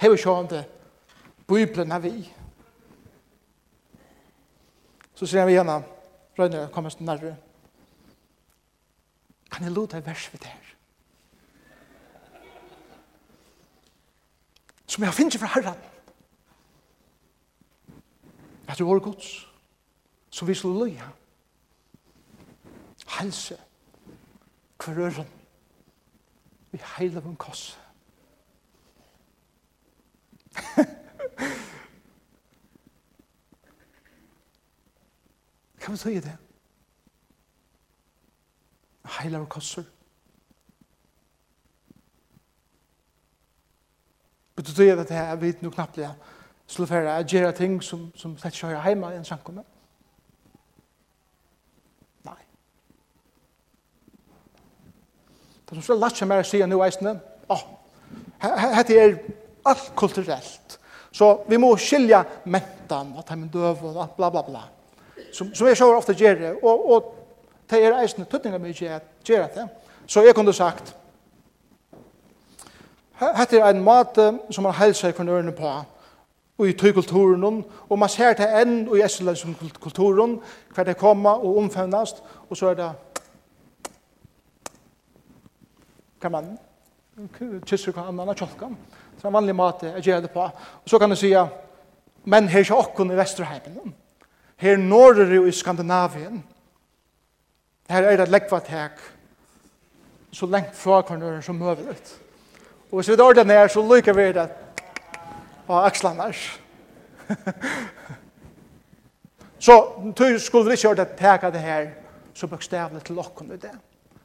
hever 0.00 0.20
sjående 0.20 0.64
Bibelen 1.48 1.92
er 1.92 1.98
vi. 2.04 2.12
Så 5.14 5.26
sier 5.26 5.44
han 5.44 5.48
vi 5.48 5.56
henne, 5.56 5.82
Røyne 6.38 6.68
kommer 6.72 6.90
til 6.90 7.06
nærre. 7.06 7.36
Kan 9.52 9.64
jeg 9.64 9.72
lute 9.72 9.96
deg 9.96 10.06
vers 10.06 10.26
ved 10.32 10.40
det 10.42 10.50
her? 10.50 10.70
Som 14.86 15.04
jeg 15.04 15.14
finner 15.14 15.38
fra 15.38 15.52
Herren. 15.54 15.84
At 18.68 18.78
du 18.78 18.88
var 18.88 18.98
gods, 18.98 19.46
så 20.30 20.44
vi 20.44 20.54
skulle 20.54 20.88
løye. 20.88 21.08
Helse, 23.20 23.56
kvarøren, 24.78 25.30
vi 26.72 26.80
heiler 26.96 27.26
om 27.26 27.36
kosset. 27.36 27.83
Kan 35.80 35.92
man 35.92 35.98
säga 35.98 36.20
det? 36.20 36.36
Heilar 39.04 39.40
og 39.40 39.48
kossur. 39.48 39.84
Men 44.56 44.64
det 44.64 44.74
tror 44.74 45.00
at 45.00 45.10
jeg 45.10 45.40
vet 45.40 45.62
nu 45.62 45.70
knappt 45.70 45.96
det 45.96 46.14
skulle 46.66 46.90
være 46.90 47.16
at 47.18 47.26
gjøre 47.26 47.52
ting 47.52 47.82
som, 47.82 48.12
som 48.16 48.38
slett 48.38 48.54
ikke 48.54 48.66
hører 48.66 48.88
hjemme 48.88 49.12
i 49.12 49.16
en 49.16 49.24
sjankomme. 49.24 49.64
Nei. 52.24 52.40
Det 55.68 55.76
som 55.76 55.82
slett 55.82 56.00
lagt 56.00 56.16
seg 56.16 56.28
mer 56.28 56.40
å 56.40 56.48
si 56.48 56.62
nå 56.64 56.80
eisene, 56.86 57.18
åh, 57.52 57.64
oh, 58.40 58.68
hette 58.78 58.96
er 58.96 59.18
alt 59.64 59.92
kulturelt. 59.96 60.78
Så 61.12 61.44
vi 61.48 61.56
må 61.56 61.76
skilja 61.76 62.24
mentan, 62.44 63.14
at 63.18 63.30
heim 63.30 63.48
døv 63.48 63.84
og 63.84 64.16
bla 64.16 64.30
bla 64.30 64.42
bla. 64.42 64.64
Som, 65.32 65.54
som 65.54 65.66
jeg 65.66 65.78
sjåver 65.78 65.96
ofte 65.96 66.14
gjør 66.18 66.34
det, 66.40 66.52
og, 66.62 66.90
og 66.90 67.14
det 67.70 67.80
er 67.84 67.98
eisne 68.00 68.26
tøtninga 68.26 68.58
mye 68.58 68.74
gjør 69.24 69.48
det. 69.54 69.68
Så 70.06 70.22
jeg 70.22 70.34
kunne 70.34 70.52
sagt, 70.52 70.96
Hette 73.14 73.60
er 73.60 73.70
en 73.70 73.82
mat 73.84 74.18
som 74.50 74.64
man 74.66 74.74
helser 74.74 75.08
i 75.08 75.14
kvarnørene 75.14 75.52
på, 75.54 75.70
og 76.58 76.68
i 76.68 76.72
tøykulturen, 76.72 77.64
og 77.88 77.98
man 77.98 78.10
ser 78.10 78.34
det 78.34 78.48
enn 78.58 78.88
og 78.88 78.98
i 78.98 79.04
Estlandskulturen, 79.06 80.40
hver 80.74 80.84
det 80.84 80.96
kommer 80.98 81.38
og 81.38 81.58
omfevnast, 81.62 82.22
og 82.50 82.56
så 82.56 82.72
er 82.72 82.74
det 82.74 82.90
kan 86.24 86.32
man 86.32 86.54
kysse 87.68 87.92
hva 87.92 88.06
annan 88.08 88.30
av 88.32 88.38
tjolkan. 88.38 88.76
Så 89.24 89.30
en 89.30 89.38
vanlig 89.38 89.54
måte 89.56 89.88
jeg 89.88 90.02
gjør 90.04 90.18
det 90.20 90.28
på. 90.34 90.42
Og 90.84 90.90
så 90.90 90.98
kan 91.00 91.08
du 91.08 91.16
si, 91.16 91.30
men 92.28 92.48
her 92.52 92.58
er 92.60 92.64
ikke 92.66 92.76
okken 92.76 93.08
i 93.08 93.16
Vesterheimen. 93.16 93.94
Her 94.60 94.76
norrer 94.76 95.30
jo 95.32 95.46
i 95.48 95.52
Skandinavien. 95.52 96.42
Her 97.88 98.04
er 98.10 98.18
det 98.20 98.26
leggvattek 98.28 98.98
så 100.28 100.44
lengt 100.52 100.76
fra 100.76 100.98
hverandre 101.00 101.38
som 101.42 101.56
møver. 101.56 101.96
Og 102.90 102.98
hvis 102.98 103.08
vi 103.08 103.16
tar 103.16 103.38
den 103.38 103.52
her, 103.54 103.68
så 103.72 103.80
lykker 103.88 104.12
vi 104.12 104.26
det 104.36 104.44
på 105.66 105.78
akslan 105.78 106.20
her. 106.20 106.42
så 109.66 109.78
du 110.18 110.26
skulle 110.38 110.66
vi 110.66 110.76
ikke 110.76 110.90
gjøre 110.90 110.98
det 110.98 111.14
teka 111.16 111.50
det 111.54 111.62
her 111.64 111.86
så 112.34 112.50
bokstavlig 112.52 113.00
til 113.06 113.22
okken 113.24 113.56
i 113.56 113.62
det. 113.62 113.72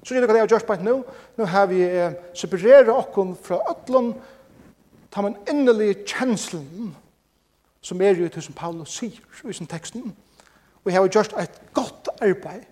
Så 0.03 0.11
gjør 0.11 0.27
det 0.27 0.27
hva 0.27 0.35
det 0.35 0.41
jeg 0.41 0.49
har 0.49 0.51
gjort 0.57 0.67
på 0.67 0.75
et 0.75 0.83
nå. 0.89 0.97
Nå 1.39 1.47
har 1.55 1.71
vi 1.71 1.79
eh, 1.87 2.19
separeret 2.35 2.91
okken 2.91 3.31
fra 3.47 3.61
ødlån 3.71 4.11
ta 5.11 5.21
man 5.21 5.37
innelige 5.49 6.03
kjenslen 6.05 6.95
som 7.81 8.01
er 8.01 8.15
jo 8.15 8.27
til 8.29 8.43
som 8.43 8.53
Paulus 8.53 8.97
sier 8.99 9.49
i 9.49 9.53
sin 9.53 9.67
teksten. 9.67 10.15
Vi 10.85 10.91
har 10.91 11.07
gjort 11.07 11.33
et 11.39 11.61
godt 11.73 12.09
arbeid 12.21 12.63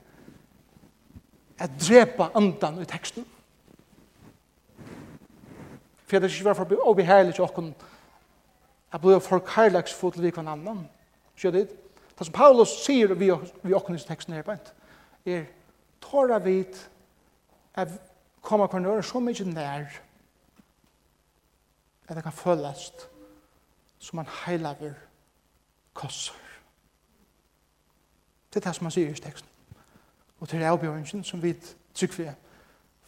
at 1.59 1.71
drepa 1.81 2.29
andan 2.35 2.81
i 2.81 2.85
teksten. 2.85 3.25
For 6.05 6.19
det 6.19 6.29
er 6.31 6.35
ikke 6.35 6.55
for 6.55 6.87
å 6.87 6.93
bli 6.95 7.05
herlig 7.07 7.35
til 7.35 7.43
åkken 7.43 7.73
at 8.91 9.01
blir 9.01 9.19
for 9.19 9.43
herlags 9.55 9.93
for 9.93 10.11
til 10.11 10.23
vi 10.23 10.31
annan. 10.37 10.85
Skjøy 11.35 11.51
det? 11.51 11.67
Det 12.17 12.25
som 12.25 12.33
Paulus 12.33 12.71
sier 12.85 13.13
vi 13.13 13.73
åkken 13.73 13.95
i 13.95 13.99
teksten 13.99 14.33
her 14.33 14.43
bænt 14.43 14.73
er 15.25 15.43
tåra 16.01 16.39
vid 16.39 16.77
at 17.75 17.91
koma 18.41 18.67
kvarnøren 18.67 19.03
så 19.03 19.19
mykje 19.19 19.45
nær 19.51 19.99
at 22.07 22.15
det 22.15 22.23
kan 22.23 22.33
følast 22.33 23.09
som 23.99 24.19
en 24.19 24.29
heilaver 24.45 24.93
kosser. 25.93 26.33
Det 28.53 28.65
er 28.65 28.69
det 28.69 28.75
som 28.75 28.85
han 28.85 28.91
sier 28.91 29.09
i 29.09 29.13
teksten. 29.13 29.49
Og 30.39 30.49
til 30.49 30.63
avbjørnsen 30.63 31.23
som 31.23 31.41
vi 31.43 31.53
trykker 31.93 32.17
vi 32.17 32.29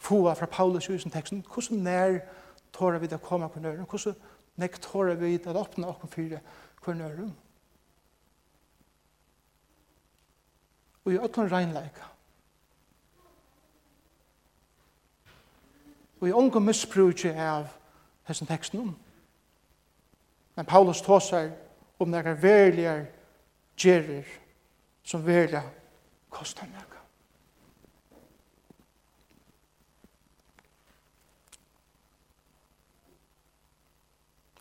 få 0.00 0.34
fra 0.34 0.46
Paulus 0.46 0.88
i 0.88 0.98
teksten, 0.98 1.44
hvordan 1.54 1.78
nær 1.78 2.18
tåra 2.72 2.98
vi 2.98 3.06
det 3.06 3.18
å 3.20 3.24
komme 3.24 3.48
på 3.48 3.60
nøren, 3.60 3.86
hvordan 3.86 4.16
nær 4.56 4.80
tåre 4.82 5.16
vi 5.20 5.36
det 5.36 5.52
å 5.52 5.60
åpne 5.60 5.88
åkken 5.88 6.12
fire 6.12 6.40
på 6.82 6.94
nøren. 6.96 7.34
Og 11.04 11.12
i 11.12 11.18
øtlen 11.18 11.52
regnleika, 11.52 12.08
og 16.20 16.28
i 16.28 16.32
ången 16.36 16.64
misbrukje 16.64 17.32
av 17.32 17.68
hessen 18.28 18.46
teksten 18.46 18.80
om. 18.80 18.96
Men 20.54 20.66
Paulus 20.66 21.02
tåsar 21.02 21.50
om 21.98 22.08
nære 22.10 22.34
verligar 22.42 23.04
gjerir 23.76 24.26
som 25.04 25.26
verliga 25.26 25.62
kostar 26.30 26.66
nære. 26.66 27.00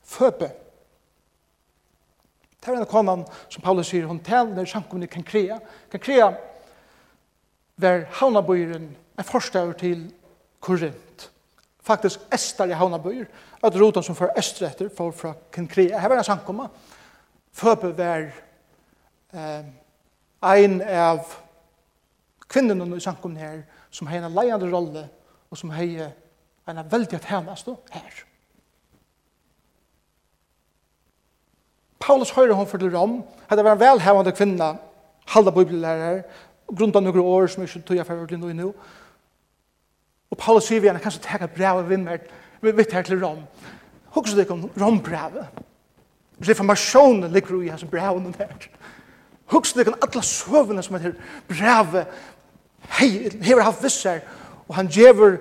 Føpe. 0.03 0.49
Det 2.59 2.67
er 2.67 2.81
en 2.81 2.85
konan 2.85 3.25
som 3.49 3.63
Paulus 3.63 3.87
sier, 3.87 4.07
hon 4.07 4.19
tælner 4.19 4.65
samkomne 4.67 5.07
kan 5.07 5.23
krea. 5.23 5.59
Kan 5.91 5.99
krea 5.99 6.33
ver 7.79 8.03
haunabøyren 8.19 8.89
er 9.17 9.23
forstår 9.23 9.71
til 9.79 10.09
Korint 10.59 11.08
faktisk 11.89 12.21
Estar 12.33 12.69
i 12.69 12.77
Havnabøyer, 12.77 13.27
at 13.63 13.81
rotan 13.81 14.05
som 14.05 14.17
for 14.17 14.33
Østre 14.37 14.69
etter, 14.69 14.89
for 14.93 15.11
fra 15.15 15.33
Kinkria. 15.55 15.99
Her 15.99 16.11
var 16.11 16.21
en 16.21 16.27
samkomma. 16.27 16.69
Føpe 17.55 17.91
var 17.97 18.29
eh, 19.33 19.69
ein 20.53 20.79
av 20.81 21.35
kvinnerne 22.49 22.97
i 22.97 23.03
samkomna 23.03 23.41
her, 23.41 23.61
som 23.91 24.07
har 24.09 24.23
en 24.23 24.35
leiande 24.35 24.69
rolle, 24.71 25.05
og 25.49 25.57
som 25.57 25.73
har 25.73 26.09
en 26.69 26.83
veldig 26.91 27.19
tjenest 27.25 27.69
her. 27.93 28.25
Paulus 31.99 32.31
høyre 32.33 32.55
hon 32.55 32.67
for 32.69 32.81
til 32.81 32.93
Rom, 32.93 33.19
hadde 33.49 33.65
vært 33.65 33.77
en 33.77 33.83
velhevende 33.83 34.33
kvinna, 34.33 34.69
halda 35.29 35.51
bibellærer, 35.53 36.23
grunnt 36.69 36.95
av 36.95 37.03
noen 37.03 37.19
år 37.21 37.49
som 37.51 37.63
jeg 37.63 37.69
ikke 37.69 37.85
tog 37.85 37.99
jeg 37.99 38.07
for 38.07 38.23
å 38.23 38.39
nå, 38.39 38.71
Og 40.29 40.37
Paulus 40.37 40.67
sier 40.69 40.81
vi 40.81 40.89
henne, 40.89 41.01
kanskje 41.01 41.23
teka 41.25 41.47
brevet 41.47 41.89
vi 42.61 42.71
vet 42.75 42.93
her 42.93 43.05
til 43.07 43.21
Rom. 43.23 43.43
Hokus 44.15 44.35
deg 44.35 44.51
om 44.51 44.65
Rom-brevet. 44.79 45.47
Reformasjonen 46.47 47.31
ligger 47.31 47.61
i 47.63 47.71
hans 47.71 47.85
brevet 47.87 48.35
her. 48.39 48.67
Hokus 49.49 49.73
deg 49.73 49.87
om 49.87 49.97
alle 50.01 50.23
søvnene 50.23 50.83
som 50.83 50.97
heter 50.97 51.15
brevet. 51.47 52.07
Hei, 52.99 53.29
hever 53.41 53.63
haft 53.63 53.83
visser. 53.83 54.21
Og 54.67 54.75
han 54.75 54.87
gjever 54.91 55.39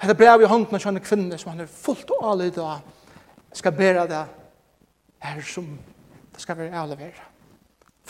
hette 0.00 0.16
brevet 0.16 0.46
i 0.46 0.50
hånden 0.50 0.76
av 0.76 0.82
kjønne 0.82 1.02
kvinne 1.04 1.38
som 1.38 1.52
han 1.52 1.64
er 1.64 1.72
fullt 1.72 2.12
og 2.14 2.28
alle 2.32 2.48
i 2.48 2.54
dag 2.54 2.80
skal 3.52 3.74
bæra 3.76 4.06
det 4.08 4.22
her 5.20 5.42
som 5.44 5.66
det 6.32 6.40
skal 6.40 6.56
være 6.56 6.78
avleveret 6.80 7.20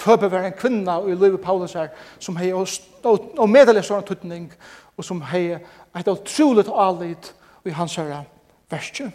förbevar 0.00 0.42
en 0.42 0.52
kvinna 0.52 1.00
i 1.08 1.14
livet 1.14 1.42
Paulus 1.42 1.74
her, 1.74 1.88
som 2.18 2.36
har 2.36 2.66
og 3.04 3.48
meddelar 3.48 3.84
sånn 3.84 4.04
tutning 4.04 4.50
og 4.96 5.04
som 5.04 5.20
har 5.20 5.60
et 5.96 6.08
otroligt 6.08 6.68
alit 6.68 7.32
i 7.64 7.70
hans 7.70 7.96
höra 7.96 8.24
verset. 8.70 9.12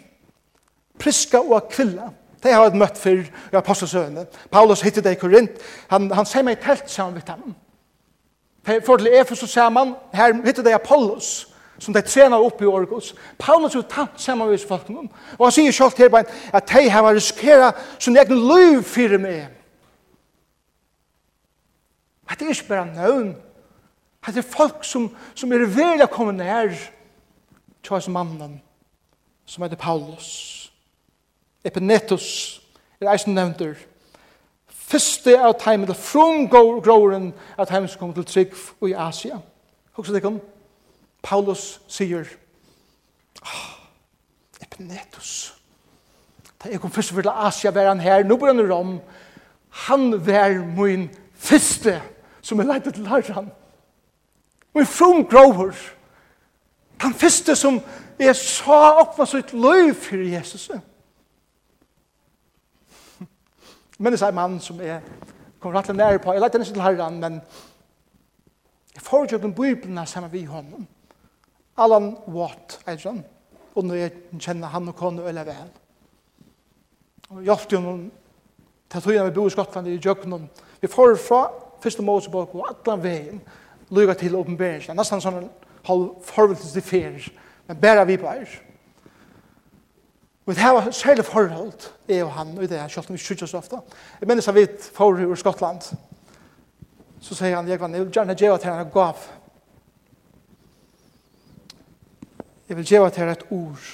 Priska 0.98 1.40
og 1.40 1.68
kvilla. 1.70 2.10
Det 2.42 2.52
har 2.52 2.64
jag 2.64 2.76
møtt 2.76 2.98
för 2.98 3.26
i 3.52 3.56
apostelsøgene. 3.56 4.26
Paulus 4.50 4.80
hittet 4.80 5.04
det 5.04 5.12
i 5.12 5.14
Korint. 5.14 5.50
Han, 5.88 6.10
han 6.10 6.26
sier 6.26 6.44
meg 6.44 6.58
i 6.58 6.62
telt 6.62 6.90
sammen 6.90 7.14
vidt 7.14 7.28
ham. 7.28 7.54
For 8.84 8.96
til 8.96 9.14
Efes 9.14 9.38
så 9.38 9.70
her 10.12 10.34
hittet 10.44 10.64
det 10.64 10.74
Apollos, 10.74 11.48
som 11.78 11.94
de 11.94 12.00
trener 12.00 12.36
opp 12.36 12.62
i 12.62 12.66
Orgos. 12.66 13.14
Paulus 13.38 13.74
er 13.74 13.82
tatt 13.82 14.20
sammen 14.20 14.48
med 14.48 14.58
folkene. 14.68 15.08
Og 15.38 15.46
han 15.46 15.52
sier 15.52 15.72
selv 15.72 15.92
til 15.96 16.10
meg 16.10 16.26
at 16.52 16.68
de 16.72 16.90
har 16.90 17.14
riskeret 17.14 17.74
sin 17.98 18.16
egen 18.16 18.38
liv 18.48 18.82
for 18.82 19.18
meg 19.18 19.55
Hette 22.30 22.44
er 22.44 22.54
ikke 22.54 22.68
bare 22.68 22.94
nøvn. 22.94 23.34
Hette 24.26 24.42
er 24.42 24.50
folk 24.50 24.84
som, 24.84 25.10
som 25.34 25.52
er 25.52 25.66
veldig 25.70 26.08
komme 26.10 26.34
nær 26.34 26.72
til 27.82 27.94
hans 27.94 28.08
mannen, 28.08 28.60
som 29.46 29.62
heter 29.62 29.78
Paulus. 29.78 30.30
Epinetus 31.64 32.60
er 33.00 33.12
eisen 33.12 33.34
nevnter. 33.34 33.76
Fyrste 34.70 35.34
av 35.42 35.56
teimen 35.58 35.86
til 35.86 35.98
frumgråren 35.98 37.32
av 37.58 37.66
teimen 37.70 37.90
som 37.90 38.02
kom 38.02 38.14
til 38.14 38.26
trygg 38.26 38.54
i 38.86 38.94
Asia. 38.94 39.38
Hva 39.94 40.04
er 40.04 40.18
det 40.18 40.22
kom. 40.22 40.40
Paulus 41.22 41.80
sier, 41.90 42.26
oh, 43.42 43.62
Epinetus. 44.62 45.54
Da 46.62 46.70
jeg 46.70 46.80
kom 46.80 46.90
først 46.90 47.14
til 47.14 47.30
Asia, 47.30 47.70
var 47.70 47.88
han 47.88 48.00
her, 48.00 48.22
nå 48.24 48.36
bor 48.38 48.50
han 48.50 48.62
i 48.62 48.66
Rom. 48.66 48.98
Han 49.86 50.12
var 50.26 50.54
min 50.76 51.08
fyrste 51.34 52.00
som 52.46 52.60
er 52.60 52.68
leidet 52.68 52.94
til 52.94 53.08
herran. 53.10 53.50
Og 54.74 54.80
en 54.80 54.86
from 54.86 55.24
grover, 55.26 55.72
den 57.02 57.14
første 57.14 57.56
som 57.56 57.80
jeg 58.18 58.36
sa 58.36 59.00
åpna 59.00 59.26
sitt 59.26 59.52
løy 59.52 59.90
for 59.94 60.22
Jesus. 60.22 60.70
Men 63.98 64.12
det 64.12 64.22
er 64.22 64.28
en 64.28 64.38
mann 64.38 64.60
som 64.60 64.80
er 64.80 65.00
kom 65.60 65.74
rett 65.74 65.90
og 65.90 65.96
nære 65.96 66.20
på. 66.22 66.32
Jeg 66.32 66.40
leidet 66.44 66.66
til 66.66 66.82
herran, 66.82 67.18
men 67.20 67.40
jeg 68.94 69.02
får 69.02 69.32
jo 69.32 69.38
den 69.42 69.54
bibelene 69.54 70.06
sammen 70.06 70.32
vi 70.32 70.44
honom. 70.44 70.86
Alan 71.76 72.14
Watt, 72.32 72.78
er 72.86 73.00
sånn. 73.00 73.24
Og 73.74 73.84
nå 73.84 73.98
jeg 73.98 74.12
kjenner 74.38 74.72
han 74.72 74.88
og 74.88 74.96
kone 74.96 75.24
veldig 75.24 75.44
vel. 75.48 75.68
Og 77.28 77.40
jeg 77.40 77.50
hjelpte 77.50 77.76
jo 77.76 77.82
noen 77.84 78.06
til 78.92 79.02
togene 79.02 79.26
vi 79.26 79.34
bor 79.34 79.50
i 79.50 79.52
Skottland 79.52 79.88
i 79.90 79.98
Jøkken. 79.98 80.46
Vi 80.80 80.88
får 80.88 81.18
fra 81.20 81.40
første 81.86 82.02
Mosebok 82.02 82.54
og 82.54 82.68
alle 82.68 83.02
veien 83.02 83.40
lyga 83.94 84.14
til 84.18 84.34
åpenberingen. 84.34 84.82
Det 84.82 84.94
er 84.94 84.98
nesten 84.98 85.22
sånn 85.22 85.36
halv 85.38 85.50
forhold 85.86 86.16
til 86.18 86.32
forvildelsesdefer, 86.32 87.28
men 87.68 87.80
bare 87.80 88.06
vi 88.06 88.16
på 88.18 88.26
bare. 88.26 88.62
Og 90.46 90.54
det 90.54 90.62
var 90.62 90.90
særlig 90.90 91.24
forhold, 91.24 91.88
jeg 92.08 92.24
og 92.24 92.32
han, 92.32 92.58
og 92.58 92.68
det 92.68 92.78
er 92.78 92.88
selv 92.88 93.10
om 93.10 93.14
vi 93.14 93.22
skjøtter 93.22 93.46
så 93.50 93.58
ofte. 93.58 93.80
Jeg 94.20 94.28
mener 94.28 94.42
så 94.42 94.52
vidt 94.54 94.90
for 94.94 95.18
ur 95.18 95.34
Skottland, 95.34 95.82
så 97.20 97.34
sier 97.34 97.56
han, 97.56 97.68
jeg 97.68 97.80
vil 97.80 98.10
gjerne 98.14 98.34
gjøre 98.34 98.58
til 98.58 98.70
han 98.70 98.90
gav. 98.90 99.22
Jeg 102.68 102.76
vil 102.76 102.86
gjøre 102.86 103.10
til 103.10 103.28
et 103.28 103.46
ord. 103.50 103.86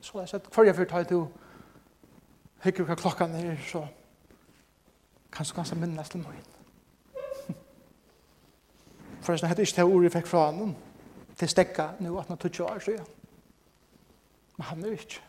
Så 0.00 0.12
jeg 0.14 0.20
har 0.20 0.26
sett, 0.26 0.48
hver 0.54 0.64
jeg 0.64 0.76
fyrt 0.76 0.88
ta 0.92 1.02
til 1.04 1.26
hikker 2.64 2.84
hva 2.84 2.96
klokka 2.96 3.24
er, 3.24 3.56
så 3.68 3.86
kan 5.38 5.46
du 5.46 5.54
kanskje 5.54 5.76
minnes 5.78 6.08
til 6.08 6.18
meg. 6.18 6.38
For 9.20 9.26
Forresten, 9.28 9.48
hette 9.48 9.62
ikke 9.62 9.76
det 9.76 9.84
ordet 9.84 10.08
jeg 10.08 10.12
fikk 10.12 10.26
fra 10.26 10.50
han. 10.50 10.76
til 11.38 11.48
stekka 11.48 11.84
nå 12.00 12.18
at 12.18 12.26
han 12.26 12.36
tog 12.36 12.50
ikke 12.50 12.64
år 12.64 12.78
siden. 12.78 13.04
Men 14.56 14.64
han 14.64 14.84
er 14.84 14.90
ikke. 14.90 15.20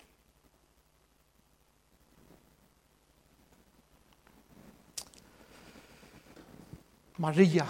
Maria. 7.17 7.65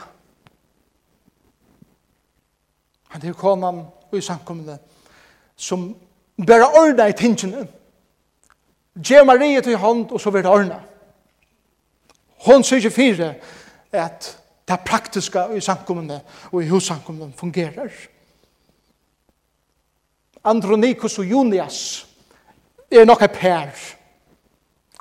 Han 3.10 3.26
er 3.26 3.34
konan 3.34 3.86
i 4.14 4.22
samkommende 4.22 4.78
som 5.56 5.96
bare 6.48 6.68
ordna 6.68 7.08
i 7.08 7.14
tingene. 7.14 7.68
Gje 8.96 9.26
Maria 9.26 9.62
til 9.62 9.78
hånd, 9.78 10.12
og 10.12 10.22
så 10.22 10.30
vil 10.30 10.44
det 10.44 10.52
ordna. 10.52 10.89
Hon 12.46 12.64
sier 12.64 12.80
ikke 12.80 12.96
fire 12.96 13.34
at 13.92 14.38
det 14.70 14.80
praktiska 14.86 15.48
i 15.56 15.62
samkommende 15.62 16.22
og 16.52 16.64
i 16.64 16.70
hussamkommende 16.70 17.34
fungerer. 17.38 17.90
Andronikus 20.44 21.20
og 21.20 21.26
Junias 21.26 22.08
er 22.92 23.06
nok 23.06 23.22
et 23.22 23.32
pær. 23.32 23.70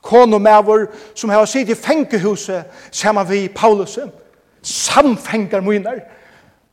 Kon 0.02 0.34
og 0.34 0.40
mævor 0.40 0.86
som 1.14 1.30
har 1.30 1.44
sitt 1.44 1.68
i 1.68 1.74
fengehuset 1.74 2.64
sammen 2.90 3.28
vi 3.28 3.48
Paulus 3.48 3.98
samfengar 4.62 5.60
møyner. 5.60 6.00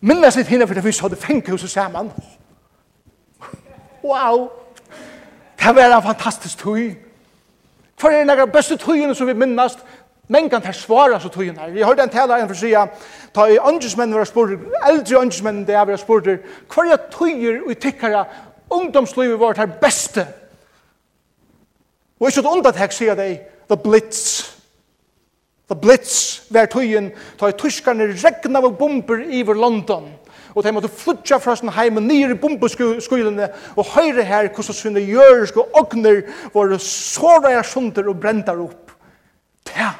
Minnes 0.01 0.35
litt 0.35 0.47
hinne 0.47 0.67
for 0.67 0.73
det 0.77 0.85
vi 0.85 0.91
så 0.91 1.09
det 1.09 1.17
fengehuset 1.17 1.69
sammen. 1.69 2.11
Wow! 4.03 4.49
Det 5.59 5.75
var 5.75 5.95
en 5.95 6.03
fantastisk 6.03 6.57
tøy. 6.57 6.95
For 7.97 8.09
en 8.09 8.29
av 8.29 8.37
de 8.37 8.51
beste 8.51 8.77
tøyene 8.77 9.15
som 9.15 9.27
vi 9.27 9.33
minnes 9.33 9.77
Men 10.27 10.49
kan 10.49 10.61
tar 10.61 10.73
svara 10.73 11.19
så 11.19 11.29
tog 11.29 11.43
her. 11.43 11.67
Jeg 11.75 11.85
hørte 11.85 12.03
en 12.03 12.09
tala 12.09 12.39
en 12.41 12.47
for 12.49 12.57
sida, 12.57 12.87
ta 13.33 13.45
i 13.45 13.59
åndesmenn 13.61 14.15
var 14.15 14.25
spurt, 14.25 14.57
eldre 14.87 15.19
åndesmenn 15.19 15.65
det 15.67 15.77
var 15.77 15.97
spurt, 16.01 16.25
hver 16.25 16.91
er 16.91 17.03
tøyer 17.13 17.61
og 17.61 17.77
tikkara 17.77 18.25
ungdomslivet 18.73 19.39
vårt 19.39 19.61
her 19.61 19.69
beste? 19.81 20.25
Og 22.19 22.29
ikke 22.29 22.41
et 22.41 22.49
undatek 22.49 22.95
sier 22.95 23.17
deg, 23.17 23.41
the 23.69 23.77
blitz. 23.77 24.21
The 25.69 25.77
blitz 25.77 26.45
var 26.49 26.69
tøyen, 26.71 27.11
ta 27.37 27.49
i 27.51 27.57
tyskarne 27.57 28.07
regna 28.13 28.61
av 28.61 28.71
bomber 28.79 29.21
iver 29.29 29.57
London. 29.57 30.07
Og 30.55 30.63
de 30.63 30.71
måtte 30.71 30.89
flutja 30.89 31.37
fra 31.43 31.53
sin 31.59 31.73
heim 31.75 31.99
og 31.99 32.05
nyer 32.05 32.31
i 32.31 32.39
bombeskuilene 32.39 33.49
og 33.75 33.89
høyre 33.91 34.23
her 34.23 34.47
hvordan 34.55 35.01
jørsk 35.03 35.57
og 35.59 35.77
ogner 35.81 36.21
var 36.53 36.77
såra 36.79 37.59
sunder 37.63 38.07
og 38.07 38.21
brentar 38.23 38.61
opp. 38.63 38.93
Det 39.67 39.91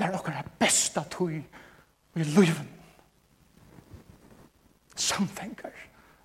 Det 0.00 0.06
er 0.08 0.14
okkara 0.16 0.40
besta 0.56 1.02
tøy 1.12 1.42
i 2.16 2.24
løyven. 2.24 2.68
Samfengar 4.96 5.74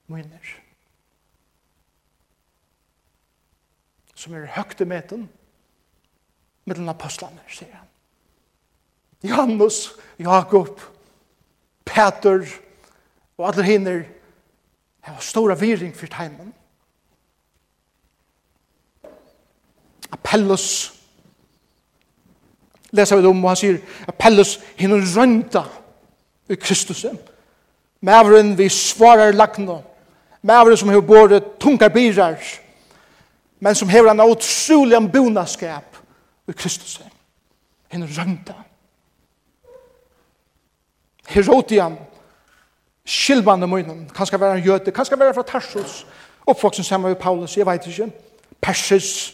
minner. 0.08 0.54
Som 4.16 4.34
er 4.34 4.48
i 4.48 4.88
meten 4.88 5.28
mellom 6.66 6.90
apostlene, 6.90 7.44
sier 7.52 7.76
han. 7.76 7.92
Johannes, 9.28 9.92
Jakob, 10.20 10.80
Peter 11.84 12.48
og 13.38 13.48
alle 13.50 13.64
hinner 13.64 14.04
har 15.04 15.20
stora 15.20 15.60
viring 15.60 15.92
for 15.96 16.08
teimen. 16.08 16.54
Appellus, 20.16 20.95
leser 22.96 23.16
vi 23.16 23.22
det 23.22 23.30
om, 23.30 23.44
og 23.44 23.52
han 23.52 23.60
sier 23.60 24.14
Pellus 24.20 24.60
hinner 24.80 25.04
rønta 25.16 25.64
i 26.50 26.56
Kristus. 26.56 27.06
Mævren 28.02 28.58
vi 28.58 28.70
svarar 28.70 29.32
lagna, 29.32 29.80
mævren 30.42 30.78
som 30.78 30.90
har 30.90 31.02
både 31.02 31.42
tunga 31.60 31.88
birar, 31.88 32.38
men 33.60 33.76
som 33.76 33.90
hever 33.90 34.12
en 34.12 34.22
utrolig 34.22 35.12
bonaskap 35.12 35.98
i 36.48 36.52
Kristus. 36.52 37.02
Hinner 37.92 38.08
rønta. 38.18 38.54
Herodian, 41.28 41.98
skilbande 43.06 43.68
munnen, 43.68 44.10
kanskje 44.16 44.40
være 44.40 44.58
en 44.58 44.66
jøte, 44.66 44.94
skal 45.06 45.20
være 45.20 45.34
fra 45.34 45.44
Tarsus, 45.44 46.06
oppvoksen 46.46 46.84
sammen 46.84 47.10
med 47.10 47.16
Paulus, 47.16 47.58
jeg 47.58 47.66
vet 47.66 47.88
ikke, 47.88 48.12
persis, 48.62 49.34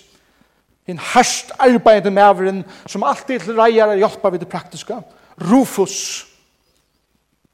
en 0.87 0.99
herst 1.13 1.51
arbeidende 1.59 2.11
maveren 2.11 2.63
som 2.85 3.03
alltid 3.03 3.39
til 3.39 3.59
reier 3.59 3.87
er 3.87 4.01
hjelpa 4.01 4.31
ved 4.33 4.39
det 4.39 4.49
praktiska. 4.49 5.01
Rufus, 5.41 6.27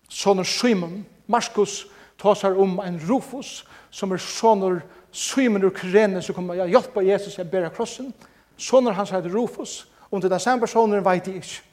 sonur 0.09 0.43
Simon, 0.43 1.05
Markus, 1.27 1.85
tar 2.17 2.55
om 2.57 2.79
en 2.79 3.01
Rufus 3.09 3.65
som 3.91 4.11
er 4.11 4.17
sonur 4.17 4.79
Simon 5.11 5.63
ur 5.63 5.73
Kyrene 5.75 6.21
som 6.21 6.35
kommer 6.35 6.59
å 6.61 6.69
hjelpa 6.69 7.03
Jesus 7.05 7.37
jeg 7.37 7.49
bæra 7.51 7.69
krossen. 7.73 8.13
Sonur 8.57 8.95
hans 8.97 9.11
heter 9.13 9.33
Rufus, 9.33 9.85
om 10.11 10.21
det 10.21 10.31
er 10.31 10.41
samme 10.41 10.65
personer 10.65 11.03
vet 11.05 11.27
jeg 11.27 11.41
ikke. 11.41 11.63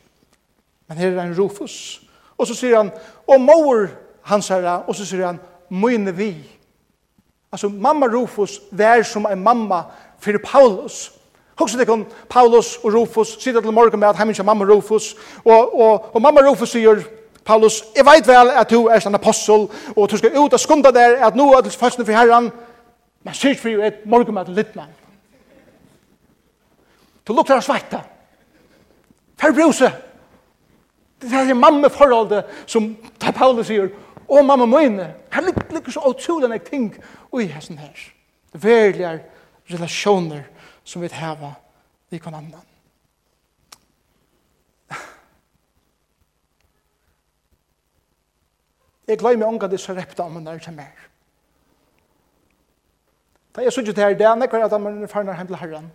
Men 0.89 0.99
her 0.99 1.15
er 1.15 1.23
en 1.25 1.37
Rufus. 1.39 2.03
Og 2.37 2.47
så 2.47 2.55
sier 2.55 2.77
han, 2.77 2.91
og 3.27 3.41
mor 3.41 3.87
hans 4.29 4.49
herre, 4.53 4.83
og 4.89 4.97
så 4.97 5.07
sier 5.07 5.27
han, 5.27 5.41
mine 5.71 6.13
vi. 6.17 6.35
Altså, 7.53 7.69
mamma 7.69 8.07
Rufus 8.11 8.59
vær 8.73 9.03
som 9.07 9.27
en 9.31 9.43
mamma 9.43 9.85
for 10.19 10.41
Paulus, 10.45 11.13
Hugsa 11.59 11.79
tikkun, 11.79 12.07
Paulus 12.29 12.77
og 12.83 12.95
Rufus 12.95 13.37
sitter 13.41 13.61
til 13.61 13.73
morgen 13.73 14.01
med 14.01 14.09
at 14.09 14.17
heimen 14.17 14.35
kjem 14.35 14.47
mamma 14.47 14.65
Rufus, 14.65 15.15
og, 15.45 15.81
og, 15.81 16.15
og 16.15 16.23
mamma 16.23 16.43
Rufus 16.43 16.75
sier, 16.75 17.03
Paulus, 17.45 17.83
jeg 17.97 18.07
veit 18.07 18.27
vel 18.27 18.51
at 18.51 18.71
du 18.71 18.87
er 18.87 19.07
en 19.07 19.15
apostel, 19.15 19.69
og 19.97 20.11
du 20.11 20.17
skal 20.17 20.39
ut 20.39 20.53
og 20.53 20.61
skunda 20.61 20.91
der, 20.91 21.19
at 21.27 21.37
nå 21.37 21.53
er 21.53 21.61
det 21.63 21.73
fastne 21.73 22.05
for 22.05 22.17
herran, 22.17 22.51
men 23.25 23.37
sier 23.37 23.59
for 23.61 23.85
et 23.85 24.07
morgen 24.07 24.35
med 24.35 24.51
litt 24.57 24.75
mann. 24.77 24.91
Du 27.25 27.33
lukter 27.33 27.57
av 27.57 27.63
sveita. 27.65 28.01
Ferbruse. 29.41 29.93
Det 31.23 31.33
er 31.33 31.55
mamma 31.55 31.89
forholdet 31.89 32.67
som 32.67 32.91
tar 33.21 33.33
Paulus 33.37 33.71
sier, 33.71 33.93
og 34.29 34.45
mamma 34.45 34.67
møyne, 34.67 35.13
her 35.31 35.47
ligger 35.71 35.93
så 35.93 36.03
utrolig 36.09 36.49
nek 36.51 36.67
ting 36.67 36.91
ui 37.33 37.47
hessen 37.47 37.79
her. 37.79 37.95
Det 38.53 38.63
verlig 38.65 39.05
er 39.05 39.23
relasjoner 39.71 40.45
som 40.85 41.03
vi 41.03 41.09
har 41.09 41.55
vi 42.11 42.19
kan 42.19 42.35
annan. 42.35 42.67
Jeg 49.09 49.19
gleder 49.19 49.37
meg 49.37 49.49
unga 49.49 49.69
disse 49.69 49.93
reptamene 49.93 50.59
til 50.59 50.73
mer. 50.73 51.09
Da 53.55 53.63
jeg 53.63 53.73
sier 53.73 53.85
til 53.85 54.01
her, 54.01 54.15
det 54.17 54.27
er 54.27 54.39
nekker 54.39 54.65
at 54.65 54.81
man 54.81 55.03
er 55.03 55.11
ferdig 55.11 55.35
hjem 55.37 55.47
til 55.47 55.57
herren. 55.61 55.91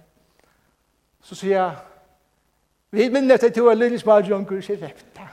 Så 1.22 1.36
sier 1.36 1.56
jeg, 1.58 1.78
vi 2.92 3.10
minner 3.10 3.38
til 3.38 3.54
to 3.54 3.68
av 3.70 3.78
lille 3.78 4.00
smalt 4.00 4.30
junker, 4.30 4.62
sier 4.62 4.80
repta. 4.82 5.26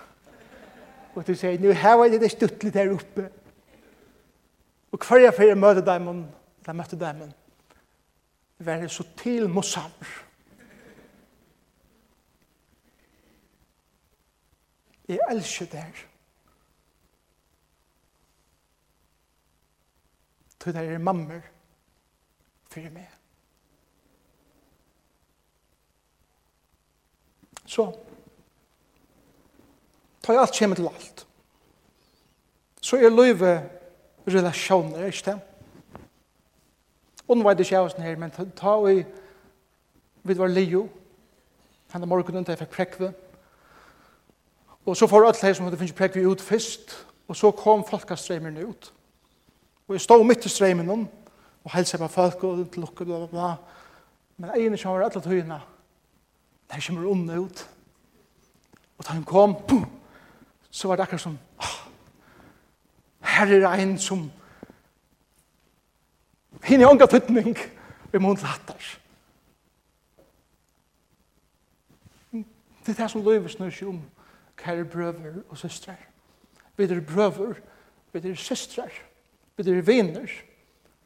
Og 1.15 1.27
du 1.27 1.35
sier, 1.35 1.61
nu 1.61 1.73
her 1.73 1.95
var 1.97 2.09
det 2.13 2.21
det 2.21 2.31
stuttelig 2.31 2.75
der 2.75 2.93
oppe. 2.93 3.29
Og 4.93 4.99
hver 5.05 5.27
jeg 5.27 5.35
fyrir 5.35 5.55
møte 5.55 5.85
dem, 5.85 6.25
da 6.67 6.73
møte 6.73 6.99
dem, 7.01 7.23
være 8.59 8.89
så 8.89 9.05
til 9.17 9.49
Mossar. 9.49 9.91
Jeg 15.09 15.19
elsker 15.31 15.67
der. 15.67 15.93
Så 20.67 20.73
det 20.73 20.83
er 20.83 20.99
mammer 20.99 21.41
for 22.71 22.89
meg. 22.91 23.07
Så, 27.67 27.85
ta 30.23 30.35
alt 30.35 30.59
kommer 30.59 30.77
til 30.77 30.89
alt. 30.91 31.27
Så 32.83 32.97
er 32.99 33.15
løyve 33.15 33.53
relasjoner, 34.27 35.07
ikke 35.07 35.31
det? 35.31 35.56
Og 37.27 37.37
unnveid 37.37 37.61
ikke 37.61 37.79
av 37.79 37.89
oss 37.89 37.97
her, 37.99 38.17
men 38.17 38.31
ta 38.31 38.77
vi, 38.85 39.01
vi 40.23 40.39
var 40.39 40.53
lio, 40.53 40.87
henne 41.93 42.07
morgenen 42.07 42.45
til 42.45 42.55
jeg 42.55 42.63
fikk 42.65 42.75
prekve, 42.77 43.13
og 44.87 44.97
så 44.97 45.09
får 45.11 45.27
alle 45.27 45.43
her 45.43 45.55
som 45.55 45.67
hadde 45.67 45.79
finnet 45.81 45.99
prekve 45.99 46.23
ut 46.31 46.43
først, 46.43 46.95
og 47.29 47.37
så 47.37 47.51
kom 47.51 47.83
folkastreimerne 47.85 48.67
ut. 48.69 48.93
Og 49.89 49.95
jeg 49.95 50.01
stod 50.01 50.25
midt 50.25 50.47
i 50.47 50.49
streimen 50.49 50.91
om, 50.91 51.09
og 51.65 51.73
helse 51.75 51.99
på 51.99 52.09
folk, 52.09 52.45
og 52.45 52.69
til 52.71 52.85
lukke, 52.87 53.05
bla, 53.05 53.19
bla, 53.19 53.27
bla. 53.27 53.49
Men 54.37 54.51
egen 54.55 54.79
kommer 54.83 55.03
alle 55.03 55.23
tøyene, 55.23 55.61
der 56.71 56.87
kommer 56.87 57.11
onde 57.11 57.41
ut. 57.41 57.69
Og 58.99 59.07
da 59.07 59.13
hun 59.13 59.25
kom, 59.25 59.57
boom, 59.69 59.87
så 60.71 60.89
var 60.89 60.97
det 60.97 61.03
akkurat 61.03 61.21
som, 61.21 61.39
ah, 61.59 61.77
her 63.21 63.47
er 63.47 63.83
en 63.83 63.99
som, 63.99 64.31
Hinn 66.65 66.81
er 66.81 66.91
ångat 66.91 67.13
hytning 67.13 67.57
i 68.15 68.19
mån 68.23 68.39
hattar. 68.41 68.87
Det 72.33 72.95
er 72.95 73.03
det 73.03 73.11
som 73.11 73.25
løyver 73.27 73.51
snur 73.51 73.73
seg 73.75 73.91
om 73.91 73.99
kære 74.57 74.87
brøver 74.89 75.41
og 75.51 75.59
søstrar. 75.59 75.99
Vi 76.77 76.85
er 76.85 77.01
brøver, 77.01 77.59
vi 78.13 78.21
er 78.31 78.35
søstrar, 78.39 78.93
vi 79.57 79.71
er 79.71 79.83
viner, 79.83 80.31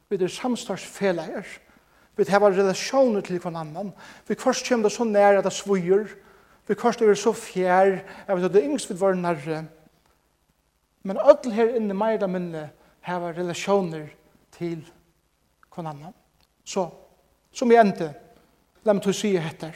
vi 0.09 0.17
er 0.19 0.27
samstarsfeleier, 0.27 1.47
vi 2.17 2.23
har 2.27 2.43
relasjoner 2.43 3.21
til 3.21 3.39
hver 3.39 3.55
annan, 3.55 3.93
vi 4.27 4.35
kvart 4.35 4.63
kommer 4.67 4.89
det 4.89 4.91
så 4.91 5.03
nær 5.03 5.39
at 5.39 5.47
det 5.47 5.53
svujer, 5.53 6.07
vi 6.67 6.75
kvart 6.75 7.01
er 7.01 7.15
så 7.15 7.33
fjær, 7.33 7.97
jeg 8.27 8.35
vet 8.35 8.45
at 8.45 8.53
det 8.53 8.63
er 8.63 8.69
yngst 8.69 8.91
vi 8.91 8.99
var 8.99 9.15
nærre, 9.15 9.65
men 11.03 11.17
alle 11.17 11.53
her 11.53 11.75
inne 11.75 11.97
meir 11.97 12.19
da 12.21 12.27
minne 12.29 12.69
har 13.01 13.33
relasjoner 13.33 14.11
til 14.53 14.83
hver 14.85 15.00
kon 15.71 15.87
annan. 15.87 16.13
Så, 16.63 16.85
som 17.51 17.71
jeg 17.71 17.81
endte, 17.81 18.11
la 18.83 18.93
meg 18.93 19.03
til 19.03 19.13
å 19.13 19.17
si 19.17 19.31
etter. 19.39 19.75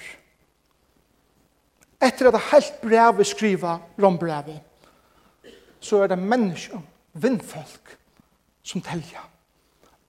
Etter 2.03 2.29
at 2.29 2.36
det 2.36 2.47
helt 2.51 2.81
brevet 2.84 3.27
skriva 3.27 3.77
rombrevet, 4.01 4.60
så 5.79 6.03
er 6.03 6.12
det 6.12 6.19
mennesker, 6.19 6.81
vindfolk, 7.13 7.95
som 8.65 8.81
telja. 8.81 9.23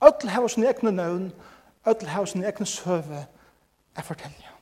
Ødel 0.04 0.32
har 0.32 0.48
sin 0.48 0.64
egne 0.64 0.92
nøvn, 0.92 1.32
ødel 1.86 2.08
har 2.08 2.24
sin 2.24 2.44
egne 2.44 2.66
søve, 2.66 3.26
er 3.96 4.02
fortelja. 4.02 4.52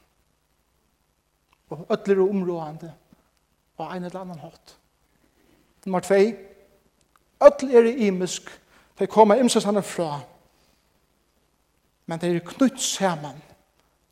Og 1.71 1.87
ødel 1.91 2.19
er 2.19 2.29
områdende, 2.29 2.93
og 3.79 3.97
en 3.97 4.05
eller 4.05 4.21
annan 4.21 4.39
hatt. 4.39 4.77
Nummer 5.87 6.01
2. 6.01 6.15
Ødel 7.47 7.75
er 7.75 8.07
imisk, 8.07 8.51
de 8.99 9.07
kommer 9.07 9.35
imsesanne 9.35 9.83
fra, 9.83 10.21
men 12.07 12.21
det 12.21 12.37
er 12.37 12.41
knytt 12.41 12.81
saman 12.81 13.43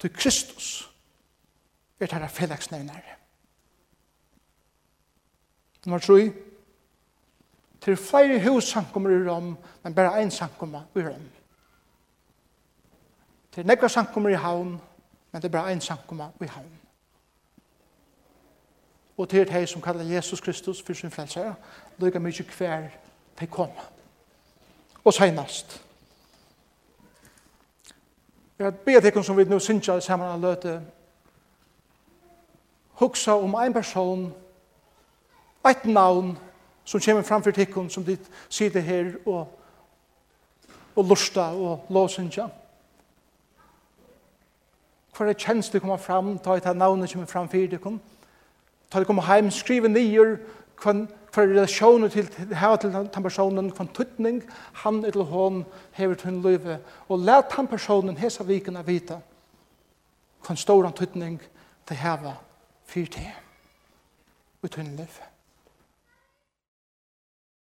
til 0.00 0.12
Kristus 0.12 0.88
er 2.00 2.06
det 2.06 2.18
her 2.18 2.28
felagsnevnare. 2.28 3.16
Nummer 5.86 5.98
3 5.98 6.32
til 7.80 7.96
flere 7.96 8.50
hussankommer 8.50 9.10
i 9.10 9.30
Rom, 9.30 9.58
men 9.82 9.94
bare 9.94 10.22
en 10.22 10.30
sankommer 10.30 10.82
i 10.94 10.98
Rom. 10.98 11.30
Til 13.52 13.66
nekva 13.66 13.88
sankommer 13.88 14.30
i 14.30 14.38
havn, 14.38 14.80
men 15.32 15.42
det 15.42 15.48
er 15.48 15.52
bare 15.52 15.72
en 15.72 15.80
sankommer 15.80 16.30
i 16.40 16.46
havn. 16.46 16.78
Og 19.16 19.28
til 19.28 19.48
de 19.48 19.66
som 19.66 19.82
kallar 19.82 20.04
Jesus 20.04 20.40
Kristus 20.40 20.82
for 20.82 20.94
sin 20.94 21.10
frelsere, 21.10 21.54
lykker 21.98 22.20
mye 22.20 22.44
hver 22.58 22.88
de 23.40 23.46
kommer. 23.46 23.90
Og 25.04 25.14
senast, 25.14 25.82
Jeg 28.58 28.74
ber 28.74 29.00
til 29.00 29.24
som 29.24 29.36
vi 29.36 29.44
nå 29.44 29.58
synger 29.58 30.00
sammen 30.00 30.28
av 30.28 30.40
løte, 30.40 30.80
huksa 33.00 33.32
om 33.32 33.54
ein 33.54 33.72
person, 33.72 34.32
eit 35.64 35.84
navn, 35.86 36.38
som 36.84 37.00
kommer 37.00 37.22
framfor 37.22 37.50
tikkun, 37.50 37.90
som 37.90 38.04
de 38.04 38.18
sitter 38.48 38.80
her 38.80 39.12
og, 39.26 39.58
og 40.96 41.04
lusta 41.04 41.40
og 41.40 41.86
låsynsja. 41.88 42.48
Hva 45.16 45.28
er 45.28 45.38
kjens 45.38 45.70
du 45.70 45.78
kommer 45.78 45.96
fram, 45.96 46.38
ta 46.38 46.56
et 46.56 46.76
navnet 46.76 47.12
kommer 47.12 47.26
fram 47.26 47.48
for 47.48 47.68
tikkun, 47.70 48.00
ta 48.90 48.98
det 48.98 49.06
kommer 49.06 49.22
heim, 49.22 49.50
skrive 49.50 49.88
nyer, 49.88 50.36
hva 50.82 51.06
for 51.32 51.48
relasjoner 51.48 52.12
til 52.12 52.28
her 52.54 52.76
til 52.76 52.92
den 52.92 53.24
personen 53.24 53.70
kvann 53.72 53.88
tuttning, 53.96 54.42
han 54.84 55.04
eller 55.04 55.24
hon 55.24 55.64
hever 55.96 56.14
til 56.14 56.28
en 56.28 56.42
løyve, 56.44 56.78
og 57.08 57.18
let 57.18 57.56
den 57.56 57.66
personen 57.66 58.16
hesa 58.20 58.44
viken 58.44 58.76
av 58.76 58.86
vita 58.86 59.20
kvann 60.42 60.60
stor 60.60 60.90
tuttning 60.90 61.40
til 61.88 61.96
hava 61.96 62.36
fyrt 62.86 63.14
her, 63.14 63.36
ut 64.62 64.70
tunn 64.70 64.96
løyve. 64.96 65.31